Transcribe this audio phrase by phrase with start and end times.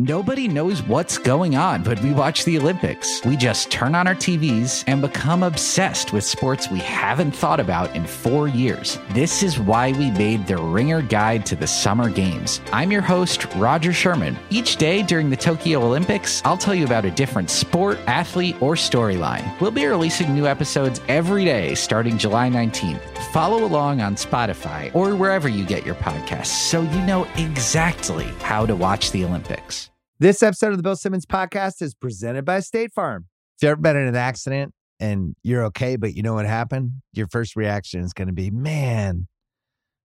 [0.00, 3.20] Nobody knows what's going on but we watch the Olympics.
[3.24, 7.96] We just turn on our TVs and become obsessed with sports we haven't thought about
[7.96, 9.00] in four years.
[9.10, 12.60] This is why we made the Ringer Guide to the Summer Games.
[12.72, 14.38] I'm your host, Roger Sherman.
[14.50, 18.76] Each day during the Tokyo Olympics, I'll tell you about a different sport, athlete, or
[18.76, 19.60] storyline.
[19.60, 23.00] We'll be releasing new episodes every day starting July 19th.
[23.32, 28.64] Follow along on Spotify or wherever you get your podcasts so you know exactly how
[28.64, 29.87] to watch the Olympics.
[30.20, 33.26] This episode of the Bill Simmons podcast is presented by State Farm.
[33.56, 36.90] If you've ever been in an accident and you're okay, but you know what happened,
[37.12, 39.28] your first reaction is going to be, man,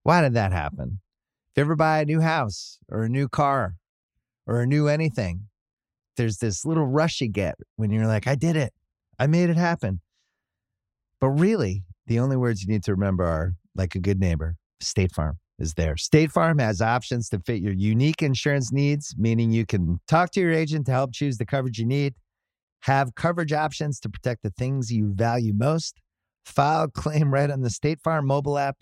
[0.04, 1.00] why did that happen?
[1.50, 3.74] If you ever buy a new house or a new car
[4.46, 5.48] or a new anything,
[6.16, 8.72] there's this little rush you get when you're like, I did it.
[9.18, 10.00] I made it happen.
[11.20, 15.12] But really, the only words you need to remember are like a good neighbor, State
[15.12, 15.98] Farm is there.
[15.98, 20.40] State Farm has options to fit your unique insurance needs, meaning you can talk to
[20.40, 22.16] your agent to help choose the coverage you need,
[22.82, 26.02] have coverage options to protect the things you value most,
[26.46, 28.78] file claim right on the State Farm mobile app,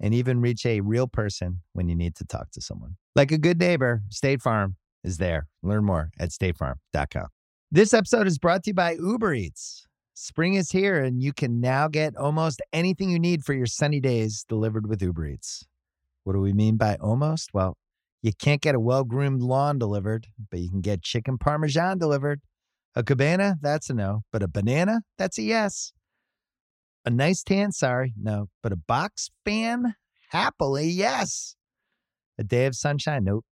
[0.00, 2.96] and even reach a real person when you need to talk to someone.
[3.16, 5.46] Like a good neighbor, State Farm is there.
[5.62, 7.26] Learn more at statefarm.com.
[7.70, 9.86] This episode is brought to you by Uber Eats.
[10.14, 14.00] Spring is here, and you can now get almost anything you need for your sunny
[14.00, 15.64] days delivered with Uber Eats.
[16.28, 17.54] What do we mean by almost?
[17.54, 17.78] Well,
[18.20, 22.42] you can't get a well groomed lawn delivered, but you can get chicken parmesan delivered.
[22.94, 25.94] A cabana, that's a no, but a banana, that's a yes.
[27.06, 29.94] A nice tan, sorry, no, but a box fan,
[30.28, 31.56] happily, yes.
[32.36, 33.46] A day of sunshine, nope.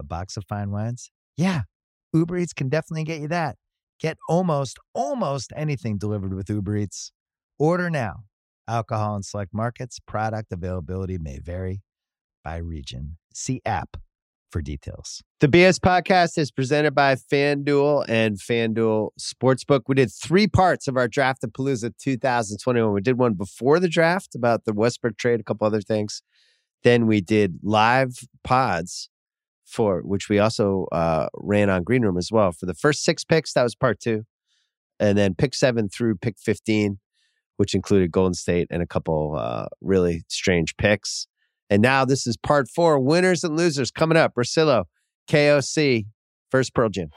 [0.00, 1.64] A box of fine wines, yeah.
[2.14, 3.56] Uber Eats can definitely get you that.
[4.00, 7.12] Get almost, almost anything delivered with Uber Eats.
[7.58, 8.20] Order now.
[8.66, 11.82] Alcohol in select markets, product availability may vary
[12.48, 13.18] by region.
[13.34, 13.98] See app
[14.50, 15.22] for details.
[15.40, 19.82] The BS podcast is presented by FanDuel and FanDuel Sportsbook.
[19.86, 22.90] We did three parts of our Draftapalooza 2021.
[22.94, 26.22] We did one before the draft about the Westbrook trade, a couple other things.
[26.84, 29.10] Then we did live pods
[29.66, 32.52] for which we also uh, ran on Green Room as well.
[32.52, 34.24] For the first six picks, that was part two.
[34.98, 36.98] And then pick seven through pick 15,
[37.58, 41.26] which included Golden State and a couple uh, really strange picks.
[41.70, 44.34] And now this is part four winners and losers coming up.
[44.34, 44.84] Russillo,
[45.28, 46.06] KOC,
[46.50, 47.10] first Pearl Jam.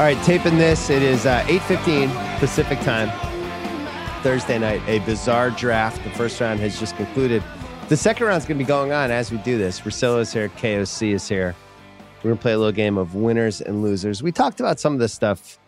[0.00, 0.88] All right, taping this.
[0.88, 3.29] It is uh, 8.15 Pacific time.
[4.22, 6.02] Thursday night, a bizarre draft.
[6.04, 7.42] The first round has just concluded.
[7.88, 9.80] The second round is going to be going on as we do this.
[9.80, 11.56] Russillo is here, KOC is here.
[12.18, 14.22] We're going to play a little game of winners and losers.
[14.22, 15.58] We talked about some of this stuff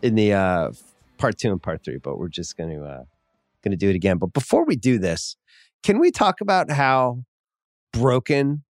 [0.00, 0.70] in the uh,
[1.18, 3.04] part two and part three, but we're just going to uh,
[3.62, 4.16] going to do it again.
[4.16, 5.36] But before we do this,
[5.82, 7.24] can we talk about how
[7.92, 8.64] broken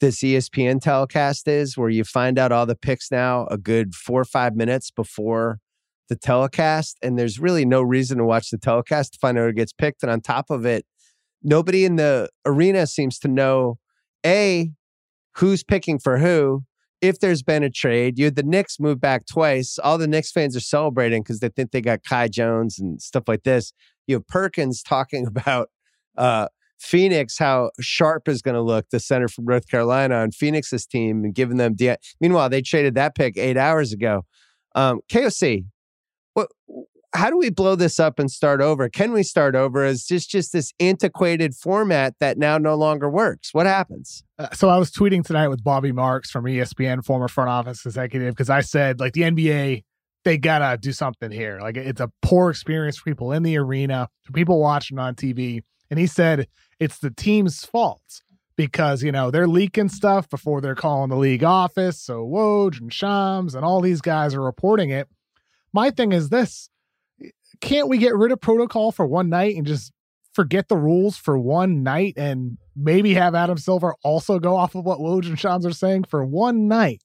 [0.00, 4.20] this ESPN telecast is, where you find out all the picks now a good four
[4.20, 5.58] or five minutes before
[6.10, 9.52] the telecast, and there's really no reason to watch the telecast to find out who
[9.52, 10.02] gets picked.
[10.02, 10.84] And on top of it,
[11.42, 13.78] nobody in the arena seems to know
[14.26, 14.72] a
[15.36, 16.64] who's picking for who.
[17.00, 19.78] If there's been a trade, you had the Knicks move back twice.
[19.78, 23.24] All the Knicks fans are celebrating because they think they got Kai Jones and stuff
[23.26, 23.72] like this.
[24.06, 25.70] You have Perkins talking about
[26.18, 30.86] uh, Phoenix, how sharp is going to look, the center from North Carolina on Phoenix's
[30.86, 31.74] team, and giving them.
[31.74, 34.26] De- Meanwhile, they traded that pick eight hours ago.
[34.74, 35.64] Um, KOC,
[36.40, 38.88] what how do we blow this up and start over?
[38.88, 43.52] Can we start over Is just just this antiquated format that now no longer works?
[43.52, 44.22] What happens?
[44.38, 48.34] Uh, so I was tweeting tonight with Bobby Marks from ESPN, former front office executive,
[48.34, 49.82] because I said like the NBA
[50.22, 51.58] they gotta do something here.
[51.60, 55.62] Like it's a poor experience for people in the arena, for people watching on TV.
[55.90, 56.46] And he said
[56.78, 58.22] it's the team's fault
[58.56, 62.00] because you know they're leaking stuff before they're calling the league office.
[62.00, 65.08] So Woj and Shams and all these guys are reporting it
[65.72, 66.68] my thing is this
[67.60, 69.92] can't we get rid of protocol for one night and just
[70.32, 74.84] forget the rules for one night and maybe have Adam Silver also go off of
[74.84, 77.02] what Woj and Shams are saying for one night?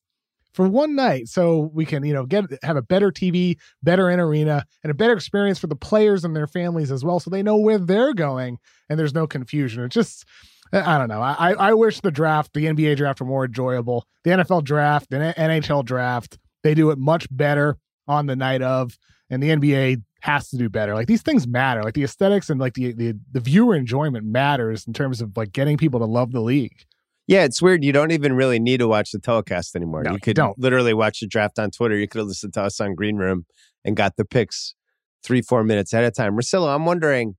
[0.54, 4.22] For one night, so we can, you know, get have a better TV, better in
[4.22, 7.44] arena, and a better experience for the players and their families as well, so they
[7.44, 8.58] know where they're going
[8.90, 9.84] and there's no confusion.
[9.84, 10.24] It's just
[10.72, 11.22] I don't know.
[11.22, 14.08] I I wish the draft, the NBA draft, were more enjoyable.
[14.24, 18.98] The NFL draft, the NHL draft, they do it much better on the night of,
[19.30, 20.94] and the NBA has to do better.
[20.94, 21.84] Like these things matter.
[21.84, 25.52] Like the aesthetics and like the the, the viewer enjoyment matters in terms of like
[25.52, 26.86] getting people to love the league.
[27.28, 27.84] Yeah, it's weird.
[27.84, 30.04] You don't even really need to watch the telecast anymore.
[30.04, 30.58] No, you could don't.
[30.60, 31.98] literally watch the draft on Twitter.
[31.98, 33.46] You could have listened to us on Green Room
[33.84, 34.76] and got the picks
[35.24, 36.36] three, four minutes at a time.
[36.36, 37.36] Russillo, I'm wondering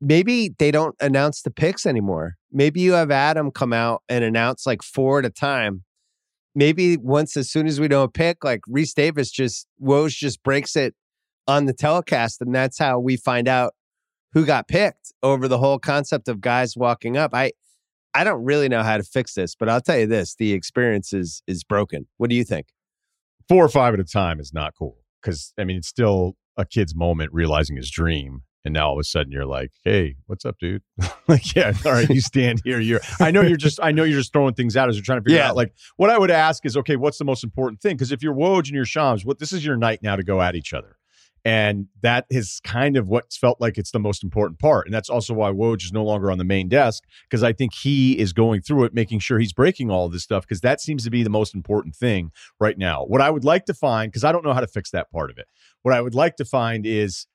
[0.00, 2.34] maybe they don't announce the picks anymore.
[2.50, 5.84] Maybe you have Adam come out and announce like four at a time.
[6.58, 10.42] Maybe once, as soon as we know a pick, like Rece Davis just, Woj just
[10.42, 10.94] breaks it
[11.46, 12.40] on the telecast.
[12.40, 13.74] And that's how we find out
[14.32, 17.32] who got picked over the whole concept of guys walking up.
[17.32, 17.52] I,
[18.12, 21.12] I don't really know how to fix this, but I'll tell you this: the experience
[21.12, 22.06] is is broken.
[22.16, 22.68] What do you think?
[23.48, 26.64] four or five at a time is not cool because I mean it's still a
[26.64, 30.44] kid's moment realizing his dream, and now all of a sudden you're like, "Hey, what's
[30.44, 30.82] up, dude?"
[31.28, 32.78] like, yeah, all right, you stand here.
[32.78, 33.00] You're.
[33.20, 33.80] I know you're just.
[33.82, 35.48] I know you're just throwing things out as you're trying to figure Yeah.
[35.48, 35.56] out.
[35.56, 37.96] Like, what I would ask is, okay, what's the most important thing?
[37.96, 40.40] Because if you're Woj and you're Shams, what this is your night now to go
[40.40, 40.96] at each other.
[41.44, 44.86] And that is kind of what's felt like it's the most important part.
[44.86, 47.72] And that's also why Woj is no longer on the main desk, because I think
[47.74, 50.80] he is going through it, making sure he's breaking all of this stuff, because that
[50.80, 53.04] seems to be the most important thing right now.
[53.04, 55.30] What I would like to find, because I don't know how to fix that part
[55.30, 55.46] of it,
[55.82, 57.26] what I would like to find is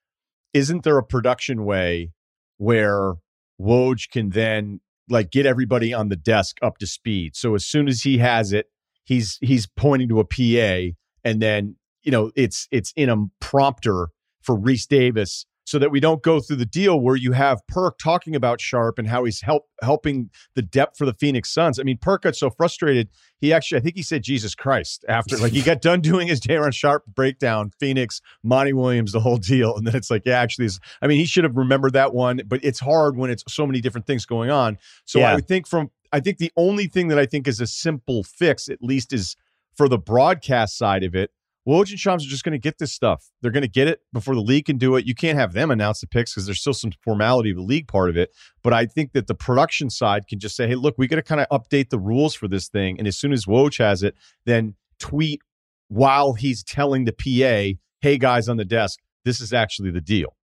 [0.54, 2.12] isn't there a production way
[2.58, 3.16] where
[3.60, 4.80] Woj can then
[5.10, 7.36] like get everybody on the desk up to speed?
[7.36, 8.68] So as soon as he has it,
[9.04, 14.10] he's he's pointing to a PA and then you know it's it's in a prompter
[14.42, 17.98] for Rece Davis so that we don't go through the deal where you have Perk
[17.98, 21.80] talking about Sharpe and how he's help helping the depth for the Phoenix Suns.
[21.80, 23.10] I mean, Perk got so frustrated,
[23.40, 26.40] he actually I think he said Jesus Christ after like he got done doing his
[26.40, 30.70] Day'Ron Sharpe breakdown, Phoenix, Monty Williams, the whole deal, and then it's like, yeah, actually,
[31.02, 33.82] I mean, he should have remembered that one, but it's hard when it's so many
[33.82, 34.78] different things going on.
[35.06, 35.32] So Yeah.
[35.32, 38.22] I would think from I think the only thing that I think is a simple
[38.24, 39.36] fix, at least, is
[39.76, 41.32] for the broadcast side of it.
[41.68, 43.30] Woj and Shams are just going to get this stuff.
[43.42, 45.06] They're going to get it before the league can do it.
[45.06, 47.88] You can't have them announce the picks because there's still some formality of the league
[47.88, 48.32] part of it.
[48.64, 51.22] But I think that the production side can just say, hey, look, we got to
[51.22, 53.00] kind of update the rules for this thing.
[53.00, 54.16] And as soon as Woj has it,
[54.46, 55.42] then tweet
[55.88, 60.36] while he's telling the PA, hey, guys on the desk, this is actually the deal.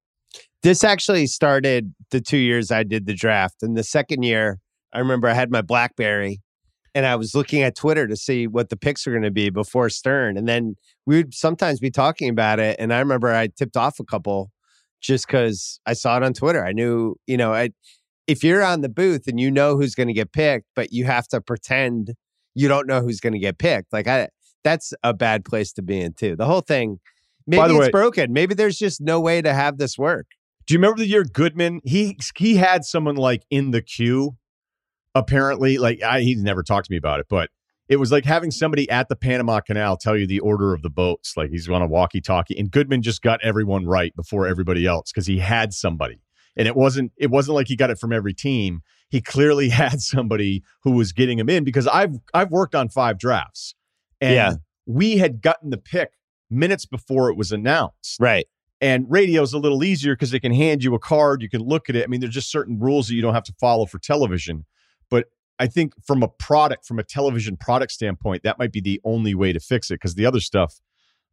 [0.62, 4.58] This actually started the two years I did the draft, and the second year,
[4.92, 6.40] I remember I had my BlackBerry,
[6.94, 9.50] and I was looking at Twitter to see what the picks were going to be
[9.50, 10.76] before Stern, and then
[11.06, 14.50] we would sometimes be talking about it, and I remember I tipped off a couple
[15.00, 16.64] just because I saw it on Twitter.
[16.64, 17.70] I knew, you know, I
[18.26, 21.04] if you're on the booth and you know who's going to get picked, but you
[21.04, 22.14] have to pretend
[22.54, 24.28] you don't know who's going to get picked, like I,
[24.62, 26.36] that's a bad place to be in too.
[26.36, 26.98] The whole thing,
[27.46, 28.32] maybe it's way- broken.
[28.32, 30.26] Maybe there's just no way to have this work.
[30.66, 31.80] Do you remember the year Goodman?
[31.84, 34.36] He he had someone like in the queue.
[35.14, 37.50] Apparently, like I, he never talked to me about it, but
[37.88, 40.90] it was like having somebody at the Panama Canal tell you the order of the
[40.90, 41.36] boats.
[41.36, 45.26] Like he's on a walkie-talkie, and Goodman just got everyone right before everybody else because
[45.26, 46.20] he had somebody,
[46.56, 48.82] and it wasn't it wasn't like he got it from every team.
[49.08, 53.18] He clearly had somebody who was getting him in because I've I've worked on five
[53.18, 53.74] drafts,
[54.20, 54.54] and Yeah.
[54.86, 56.12] we had gotten the pick
[56.48, 58.16] minutes before it was announced.
[58.20, 58.46] Right.
[58.80, 61.90] And radio's a little easier because they can hand you a card, you can look
[61.90, 62.02] at it.
[62.04, 64.64] I mean, there's just certain rules that you don't have to follow for television.
[65.60, 69.34] I think from a product, from a television product standpoint, that might be the only
[69.34, 70.80] way to fix it because the other stuff,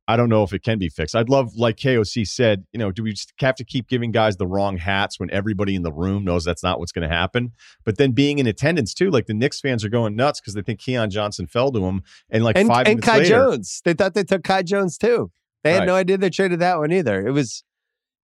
[0.05, 1.15] I don't know if it can be fixed.
[1.15, 4.35] I'd love, like KOC said, you know, do we just have to keep giving guys
[4.35, 7.53] the wrong hats when everybody in the room knows that's not what's going to happen?
[7.85, 10.61] But then being in attendance too, like the Knicks fans are going nuts because they
[10.61, 13.81] think Keon Johnson fell to him, and like and, five and minutes Kai later, Jones.
[13.85, 15.31] They thought they took Kai Jones too.
[15.63, 15.85] They had Right.
[15.87, 17.25] no idea they traded that one either.
[17.25, 17.63] It was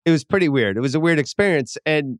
[0.05, 0.75] it was pretty weird.
[0.75, 2.19] It was a weird experience and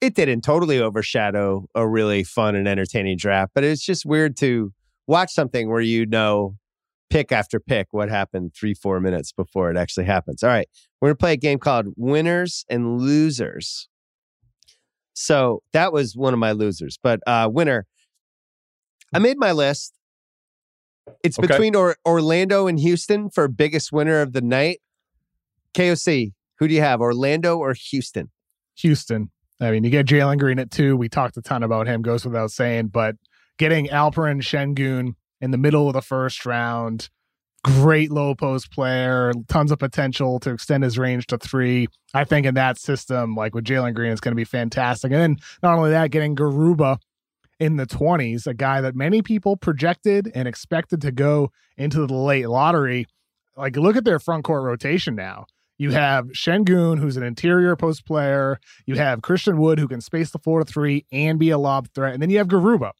[0.00, 4.72] it didn't totally overshadow a really fun and entertaining draft, but it's just weird to
[5.06, 6.56] watch something where you know
[7.10, 10.42] pick after pick what happened 3-4 minutes before it actually happens.
[10.42, 10.68] All right.
[11.00, 13.88] We're going to play a game called Winners and Losers.
[15.14, 17.86] So, that was one of my losers, but uh winner
[19.12, 19.94] I made my list.
[21.24, 21.48] It's Okay.
[21.48, 24.80] between or- Orlando and Houston for biggest winner of the night.
[25.74, 28.30] KOC, who do you have, Orlando or Houston?
[28.80, 29.30] Houston.
[29.60, 30.96] I mean, you get Jalen Green at two.
[30.96, 33.16] We talked a ton about him, goes without saying, but
[33.58, 37.08] getting Alperen Shengun in the middle of the first round,
[37.64, 41.88] great low post player, tons of potential to extend his range to three.
[42.14, 45.12] I think in that system, like with Jalen Green, it's going to be fantastic.
[45.12, 46.98] And then not only that, getting Garuba
[47.58, 52.14] in the 20s, a guy that many people projected and expected to go into the
[52.14, 53.06] late lottery.
[53.56, 55.46] Like, look at their front court rotation now.
[55.78, 58.58] You have Shengun, who's an interior post player.
[58.84, 61.88] You have Christian Wood, who can space the floor to three and be a lob
[61.94, 62.14] threat.
[62.14, 62.90] And then you have Garuba,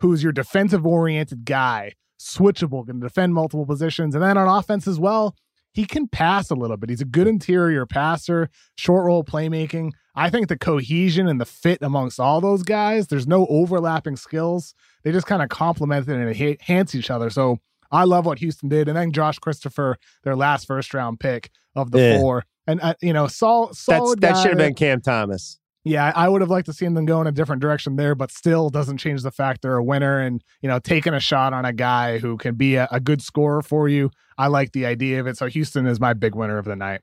[0.00, 4.14] who's your defensive oriented guy, switchable, can defend multiple positions.
[4.14, 5.34] And then on offense as well,
[5.72, 6.90] he can pass a little bit.
[6.90, 9.92] He's a good interior passer, short roll playmaking.
[10.14, 14.74] I think the cohesion and the fit amongst all those guys, there's no overlapping skills.
[15.04, 17.28] They just kind of complement and enhance each other.
[17.28, 17.58] So
[17.90, 18.88] I love what Houston did.
[18.88, 22.18] And then Josh Christopher, their last first round pick of the Yeah.
[22.18, 22.44] four.
[22.66, 25.58] And, uh, you know, sol- solid that should have been Cam Thomas.
[25.84, 28.32] Yeah, I would have liked to seen them go in a different direction there, but
[28.32, 31.64] still doesn't change the fact they're a winner and, you know, taking a shot on
[31.64, 34.10] a guy who can be a, a good scorer for you.
[34.36, 35.36] I like the idea of it.
[35.36, 37.02] So Houston is my big winner of the night.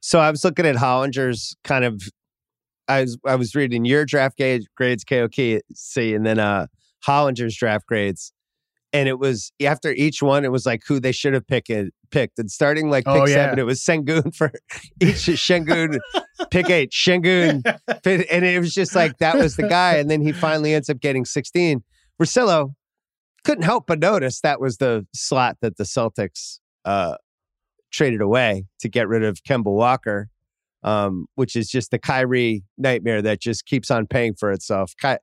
[0.00, 2.02] So I was looking at Hollinger's kind of.
[2.88, 6.66] I was I was reading your draft grades, grades KOK, see, and then uh
[7.06, 8.32] Hollinger's draft grades,
[8.92, 11.70] and it was after each one, it was like who they should have picked.
[12.10, 13.34] Picked and starting like pick Oh, yeah.
[13.34, 14.50] seven, it was Sengun for
[15.00, 16.00] each Shengun,
[16.50, 17.62] pick eight Shengun,
[18.04, 20.98] and it was just like that was the guy, and then he finally ends up
[20.98, 21.84] getting sixteen.
[22.20, 22.74] Russillo
[23.44, 27.14] couldn't help but notice that was the slot that the Celtics uh
[27.92, 30.28] traded away to get rid of Kemba Walker,
[30.82, 34.94] um, which is just the Kyrie nightmare that just keeps on paying for itself.
[35.00, 35.16] Ky-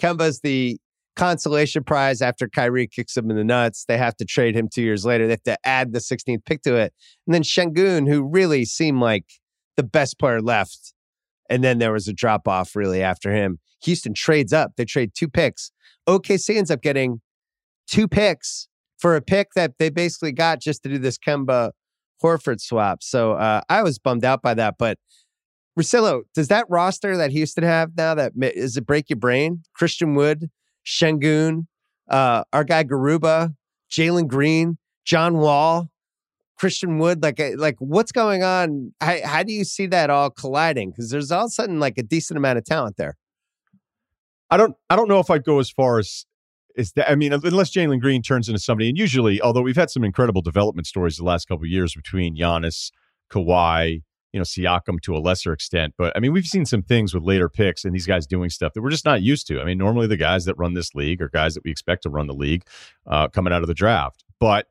[0.00, 0.80] Kemba's the
[1.16, 3.84] consolation prize after Kyrie kicks him in the nuts.
[3.86, 5.26] They have to trade him two years later.
[5.26, 6.92] They have to add the 16th pick to it.
[7.26, 9.24] And then Shengun, who really seemed like
[9.76, 10.94] the best player left.
[11.50, 13.58] And then there was a drop off really after him.
[13.84, 14.72] Houston trades up.
[14.76, 15.72] They trade two picks.
[16.08, 17.20] OKC ends up getting
[17.86, 21.72] two picks for a pick that they basically got just to do this Kemba
[22.22, 23.02] Horford swap.
[23.02, 24.76] So uh, I was bummed out by that.
[24.78, 24.98] But
[25.78, 29.62] Russillo, does that roster that Houston have now that is it break your brain?
[29.74, 30.50] Christian Wood,
[30.86, 31.66] Shengun,
[32.08, 33.54] uh, our guy Garuba,
[33.90, 35.90] Jalen Green, John Wall,
[36.56, 37.22] Christian Wood.
[37.22, 38.92] Like, uh, like what's going on?
[39.00, 40.90] How, how do you see that all colliding?
[40.90, 43.16] Because there's all of a sudden like a decent amount of talent there.
[44.50, 46.26] I don't I don't know if I'd go as far as
[46.76, 49.90] is that I mean unless Jalen Green turns into somebody and usually although we've had
[49.90, 52.90] some incredible development stories the last couple years between Giannis,
[53.30, 57.14] Kawhi, you know Siakam to a lesser extent but I mean we've seen some things
[57.14, 59.60] with later picks and these guys doing stuff that we're just not used to.
[59.60, 62.10] I mean normally the guys that run this league are guys that we expect to
[62.10, 62.64] run the league
[63.06, 64.24] uh, coming out of the draft.
[64.38, 64.66] But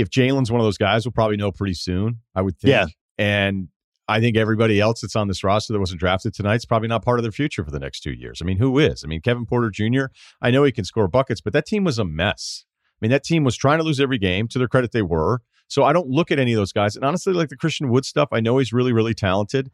[0.00, 2.70] if Jalen's one of those guys, we'll probably know pretty soon, I would think.
[2.70, 2.86] Yeah.
[3.18, 3.68] And
[4.08, 7.04] I think everybody else that's on this roster that wasn't drafted tonight is probably not
[7.04, 8.40] part of their future for the next two years.
[8.42, 9.04] I mean, who is?
[9.04, 10.06] I mean, Kevin Porter Jr.,
[10.42, 12.64] I know he can score buckets, but that team was a mess.
[13.00, 14.48] I mean, that team was trying to lose every game.
[14.48, 15.42] To their credit, they were.
[15.70, 16.96] So I don't look at any of those guys.
[16.96, 19.70] And honestly, like the Christian Wood stuff, I know he's really, really talented.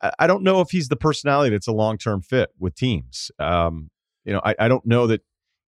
[0.00, 3.30] I, I don't know if he's the personality that's a long term fit with teams.
[3.38, 3.90] Um,
[4.24, 5.22] you know, I, I don't know that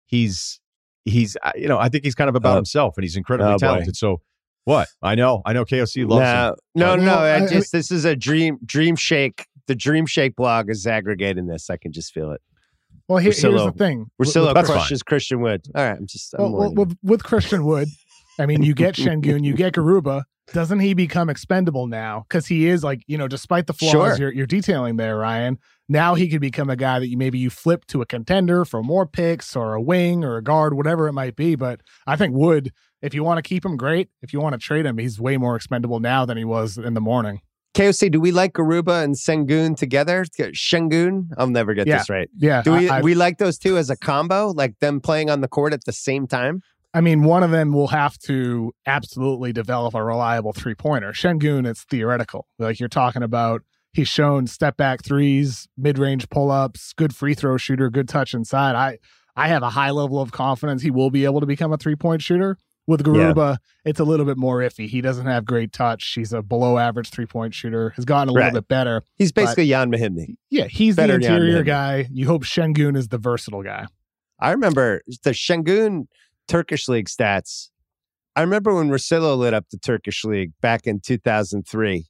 [0.06, 0.60] he's
[1.06, 2.56] he's uh, you know I think he's kind of about Oh.
[2.58, 3.96] himself and he's incredibly Oh, talented.
[3.96, 4.22] So
[4.66, 4.88] what?
[5.02, 5.66] I know, I know.
[5.66, 6.56] KOC loves him.
[6.76, 7.12] No, no, no, no.
[7.18, 9.46] Well, I I- just this is a dream dream shake.
[9.68, 11.70] The Dream Shake blog is aggregating this.
[11.70, 12.42] I can just feel it.
[13.08, 13.78] Well, here, here's the Russillo.
[13.78, 14.08] thing.
[14.22, 14.78] Russillo That's fine.
[14.78, 15.66] crushes Christian Wood.
[15.74, 16.34] All right, I'm just.
[16.38, 17.88] I'm Well, well, with, with Christian Wood,
[18.40, 20.24] I mean, you get Shengun, you get Garuba.
[20.52, 22.26] Doesn't he become expendable now?
[22.28, 24.18] Because he is like, you know, despite the flaws Sure.
[24.18, 25.58] you're, you're detailing there, Ryan.
[25.88, 28.84] Now he could become a guy that you maybe you flip to a contender for
[28.84, 31.56] more picks or a wing or a guard, whatever it might be.
[31.56, 32.72] But I think Wood,
[33.02, 34.10] if you want to keep him, great.
[34.22, 36.94] If you want to trade him, he's way more expendable now than he was in
[36.94, 37.40] the morning.
[37.74, 40.26] KOC, do we like Garuba and Sengun together?
[40.64, 41.30] Shengun?
[41.38, 42.00] I'll never get Yeah.
[42.00, 42.30] this right.
[42.38, 45.42] Yeah, Do we I, we like those two as a combo, like them playing on
[45.42, 46.62] the court at the same time?
[46.94, 51.12] I mean, one of them will have to absolutely develop a reliable three pointer.
[51.12, 52.48] Shengun, it's theoretical.
[52.60, 57.34] Like you're talking about, he's shown step back threes, mid range pull ups, good free
[57.34, 58.76] throw shooter, good touch inside.
[58.76, 59.00] I
[59.36, 61.96] I have a high level of confidence he will be able to become a three
[61.96, 62.58] point shooter.
[62.86, 64.90] With Garuba, it's a little bit more iffy.
[64.90, 66.06] He doesn't have great touch.
[66.16, 67.92] He's a below average three point shooter.
[67.92, 69.04] Has gotten a little bit better.
[69.16, 70.36] He's basically Ian Mahinmi.
[70.50, 72.08] Yeah, he's Better the interior guy.
[72.12, 73.88] You hope Shengun is the versatile guy.
[74.38, 76.08] I remember the Shengun
[76.48, 77.70] Turkish League stats.
[78.36, 82.06] I remember when Rosillo lit up the Turkish League back in 2003,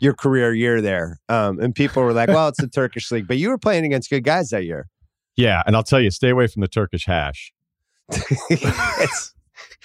[0.00, 1.18] your career year there.
[1.28, 4.10] Um, and people were like, well, it's the Turkish League, but you were playing against
[4.10, 4.88] good guys that year.
[5.36, 7.52] Yeah, and I'll tell you, stay away from the Turkish hash.
[8.50, 9.34] that's,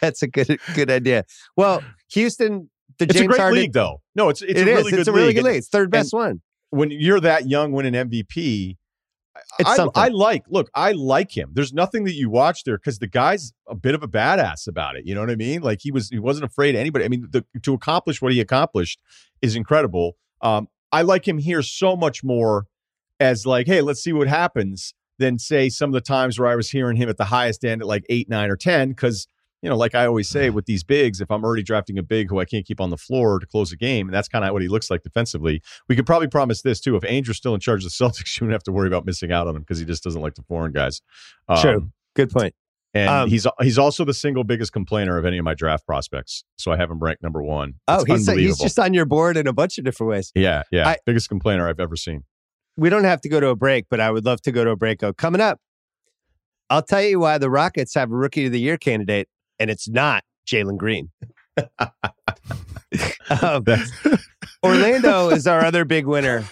[0.01, 1.25] that's a good good idea.
[1.57, 2.69] Well, Houston,
[2.99, 3.59] the It's James a great Harden.
[3.59, 4.01] league, though.
[4.15, 4.77] No, it's it's It a is.
[4.77, 5.35] really good It's a really league.
[5.37, 5.55] good league.
[5.57, 6.41] It's third best one.
[6.69, 8.77] When you're that young, winning an MVP, It's
[9.65, 9.87] I.
[9.95, 10.43] I like.
[10.47, 11.51] Look, I like him.
[11.53, 14.95] There's nothing that you watch there because the guy's a bit of a badass about
[14.95, 15.05] it.
[15.05, 15.61] You know what I mean?
[15.61, 17.05] Like he was, he wasn't afraid of anybody.
[17.05, 19.01] I mean, the, to accomplish what he accomplished
[19.41, 20.17] is incredible.
[20.41, 22.67] Um, I like him here so much more
[23.19, 24.93] as like, hey, let's see what happens.
[25.19, 27.81] Than say some of the times where I was hearing him at the highest end
[27.81, 28.89] at like eight, nine, or ten.
[28.89, 29.27] Because
[29.61, 32.29] you know, like I always say with these bigs, if I'm already drafting a big
[32.29, 34.53] who I can't keep on the floor to close a game, and that's kind of
[34.53, 35.61] what he looks like defensively.
[35.87, 38.45] We could probably promise this too: if Andrew's still in charge of the Celtics, you
[38.45, 40.43] wouldn't have to worry about missing out on him because he just doesn't like the
[40.43, 41.01] foreign guys.
[41.47, 41.91] Um, True.
[42.15, 42.55] Good point.
[42.93, 46.43] And Um, he's he's also the single biggest complainer of any of my draft prospects.
[46.57, 47.75] So I have him ranked number one.
[47.87, 50.31] Oh, It's he's he's just on your board in a bunch of different ways.
[50.35, 52.23] yeah, yeah, I- biggest complainer I've ever seen.
[52.77, 54.71] We don't have to go to a break, but I would love to go to
[54.71, 55.03] a break.
[55.03, 55.59] Oh, coming up,
[56.69, 59.27] I'll tell you why the Rockets have a Rookie of the Year candidate,
[59.61, 61.11] and it's not Jalen Green.
[63.41, 63.63] um,
[64.65, 66.43] Orlando is our other big winner.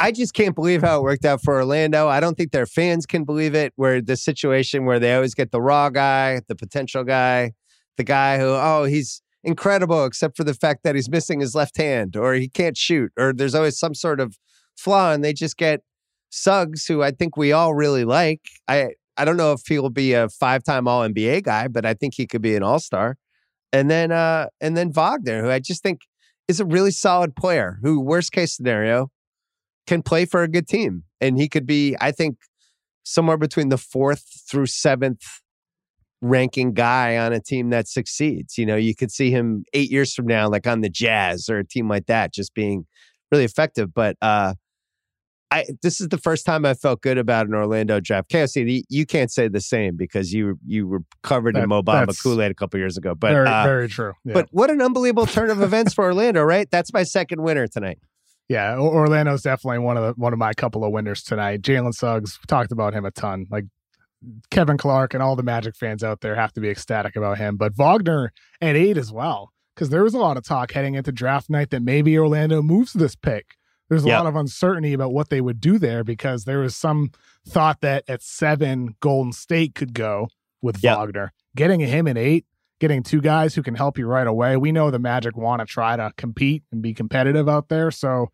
[0.00, 2.08] I just can't believe how it worked out for Orlando.
[2.08, 3.72] I don't think their fans can believe it.
[3.76, 7.52] Where the situation where they always get the raw guy, the potential guy,
[7.96, 11.76] the guy who, oh, he's incredible, except for the fact that he's missing his left
[11.76, 14.38] hand or he can't shoot or there's always some sort of
[14.76, 15.12] flaw.
[15.12, 15.80] And they just get
[16.30, 18.40] Suggs, who I think we all really like.
[18.68, 21.94] I, I don't know if he'll be a five time All NBA guy, but I
[21.94, 23.16] think he could be an All Star.
[23.72, 26.00] And then, uh, and then Wagner, who I just think
[26.46, 29.10] is a really solid player who, worst case scenario,
[29.86, 31.04] can play for a good team.
[31.20, 32.38] And he could be, I think,
[33.02, 35.22] somewhere between the fourth through seventh
[36.20, 38.56] ranking guy on a team that succeeds.
[38.56, 41.58] You know, you could see him eight years from now, like on the Jazz or
[41.58, 42.86] a team like that, just being
[43.30, 43.92] really effective.
[43.94, 44.54] But uh
[45.50, 48.30] I this is the first time I felt good about an Orlando draft.
[48.30, 52.06] KOC, you can't say the same because you you were covered in That- Mo Bamba
[52.06, 53.14] that's Kool Aid a couple years ago.
[53.14, 54.12] But very, uh, very true.
[54.24, 54.34] Yeah.
[54.34, 56.70] but what an unbelievable turn of events for Orlando, right?
[56.70, 57.98] That's my second winner tonight.
[58.48, 61.62] Yeah, Orlando's definitely one of the one of my couple of winners tonight.
[61.62, 63.46] Jalen Suggs talked about him a ton.
[63.50, 63.64] Like
[64.50, 67.56] Kevin Clark and all the Magic fans out there have to be ecstatic about him.
[67.56, 71.12] But Wagner at eight as well, because there was a lot of talk heading into
[71.12, 73.54] draft night that maybe Orlando moves this pick.
[73.88, 74.18] There's a Yeah.
[74.18, 77.10] lot of uncertainty about what they would do there because there was some
[77.46, 80.28] thought that at seven Golden State could go
[80.62, 80.96] with Yeah.
[80.96, 81.32] Wagner.
[81.56, 82.44] Getting him at eight,
[82.80, 84.56] getting two guys who can help you right away.
[84.56, 87.90] We know the Magic want to try to compete and be competitive out there.
[87.90, 88.30] So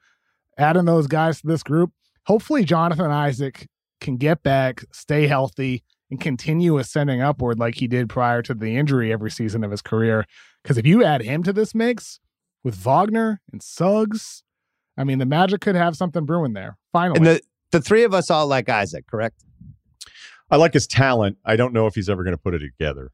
[0.59, 1.93] adding those guys to this group,
[2.27, 3.67] hopefully Jonathan Isaac
[4.01, 8.77] can get back, stay healthy, and continue ascending upward like he did prior to the
[8.77, 10.27] injury every season of his career.
[10.63, 12.21] Because if you add him to this mix
[12.63, 14.44] with Wagner and Suggs,
[14.97, 16.79] I mean, the Magic could have something brewing there.
[16.93, 17.19] Finally.
[17.19, 17.41] And the
[17.73, 19.45] the three of us all like Isaac, correct?
[20.51, 21.39] I like his talent.
[21.45, 23.11] I don't know if he's ever going to put it together.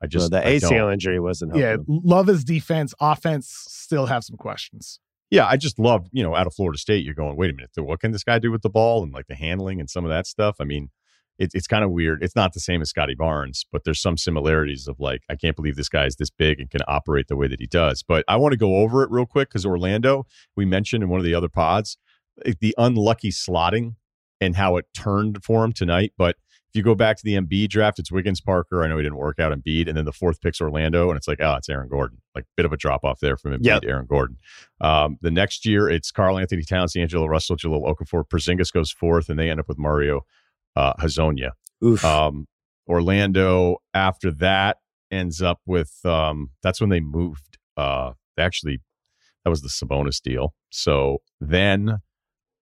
[0.00, 0.72] I just well, the I don't.
[0.72, 2.94] ACL injury wasn't yeah, love his defense.
[3.00, 5.00] Offense still have some questions.
[5.30, 7.70] Yeah, I just love, you know, out of Florida State, you're going, wait a minute,
[7.76, 10.10] what can this guy do with the ball and like the handling and some of
[10.10, 10.56] that stuff?
[10.60, 10.90] I mean,
[11.38, 12.22] it, it's kind of weird.
[12.22, 15.56] It's not the same as Scottie Barnes, but there's some similarities of like, I can't
[15.56, 18.02] believe this guy is this big and can operate the way that he does.
[18.02, 21.20] But I want to go over it real quick because Orlando, we mentioned in one
[21.20, 21.98] of the other pods,
[22.44, 23.96] eh, the unlucky slotting
[24.40, 26.12] and how it turned for him tonight.
[26.16, 26.36] But
[26.68, 28.82] if you go back to the Embiid draft, it's Wiggins Parker.
[28.82, 29.88] I know he didn't work out Embiid.
[29.88, 31.08] And then the fourth pick's Orlando.
[31.08, 32.20] And it's like, oh, it's Aaron Gordon.
[32.34, 33.82] Like, bit of a drop off there from Embiid Yep.
[33.82, 34.36] to Aaron Gordon.
[34.80, 38.24] Um, the next year, it's Karl-Anthony Towns, Angelo Russell, Jahlil Okafor.
[38.28, 40.26] Porzingis goes fourth, and they end up with Mario
[40.76, 41.50] uh, Hezonja.
[41.82, 42.04] Oof.
[42.04, 42.46] Um,
[42.88, 44.78] Orlando, after that,
[45.10, 47.58] ends up with um, that's when they moved.
[47.76, 48.80] Uh, actually,
[49.44, 50.54] that was the Sabonis deal.
[50.70, 51.98] So then,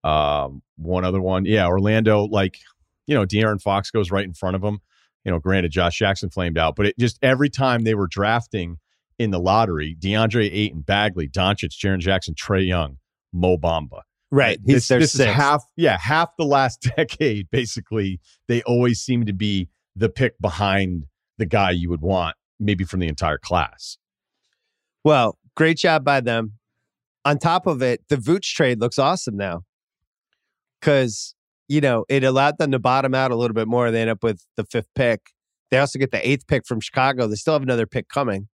[0.03, 2.59] um, one other one, yeah, Orlando, like
[3.07, 4.81] you know, De'Aaron Fox goes right in front of him.
[5.25, 8.79] You know, granted, Josh Jackson flamed out, but it just every time they were drafting
[9.19, 12.99] in the lottery, DeAndre Ayton, Bagley, Doncic, Jaren Jackson, Trae Young,
[13.33, 14.03] Mo Bamba.
[14.35, 14.59] Right.
[14.65, 17.51] He's this, this is half, yeah, half the last decade.
[17.51, 21.05] Basically, they always seem to be the pick behind
[21.39, 23.99] the guy you would want, maybe from the entire class.
[25.05, 26.55] Well, great job by them.
[27.25, 29.63] On top of it, the Vooch trade looks awesome now
[30.81, 31.35] because,
[31.69, 33.91] you know, it allowed them to bottom out a little bit more.
[33.91, 35.21] They end up with the fifth pick.
[35.71, 37.27] They also get the eighth pick from Chicago.
[37.27, 38.49] They still have another pick coming.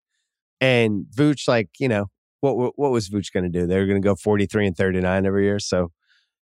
[0.61, 2.09] And Vooch, like, you know,
[2.41, 3.67] what what, was Vooch going to do?
[3.67, 5.59] They were going to go 43 and 39 every year.
[5.59, 5.91] So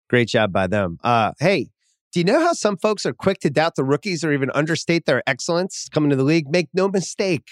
[0.10, 0.98] great job by them.
[1.04, 1.70] Uh, hey,
[2.14, 5.06] do you know how some folks are quick to doubt the rookies or even understate
[5.06, 6.50] their excellence coming to the league?
[6.50, 7.44] Make no mistake.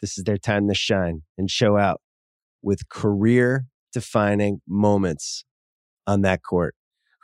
[0.00, 2.00] This is their time to shine and show out
[2.62, 5.44] with career defining moments
[6.06, 6.74] on that court.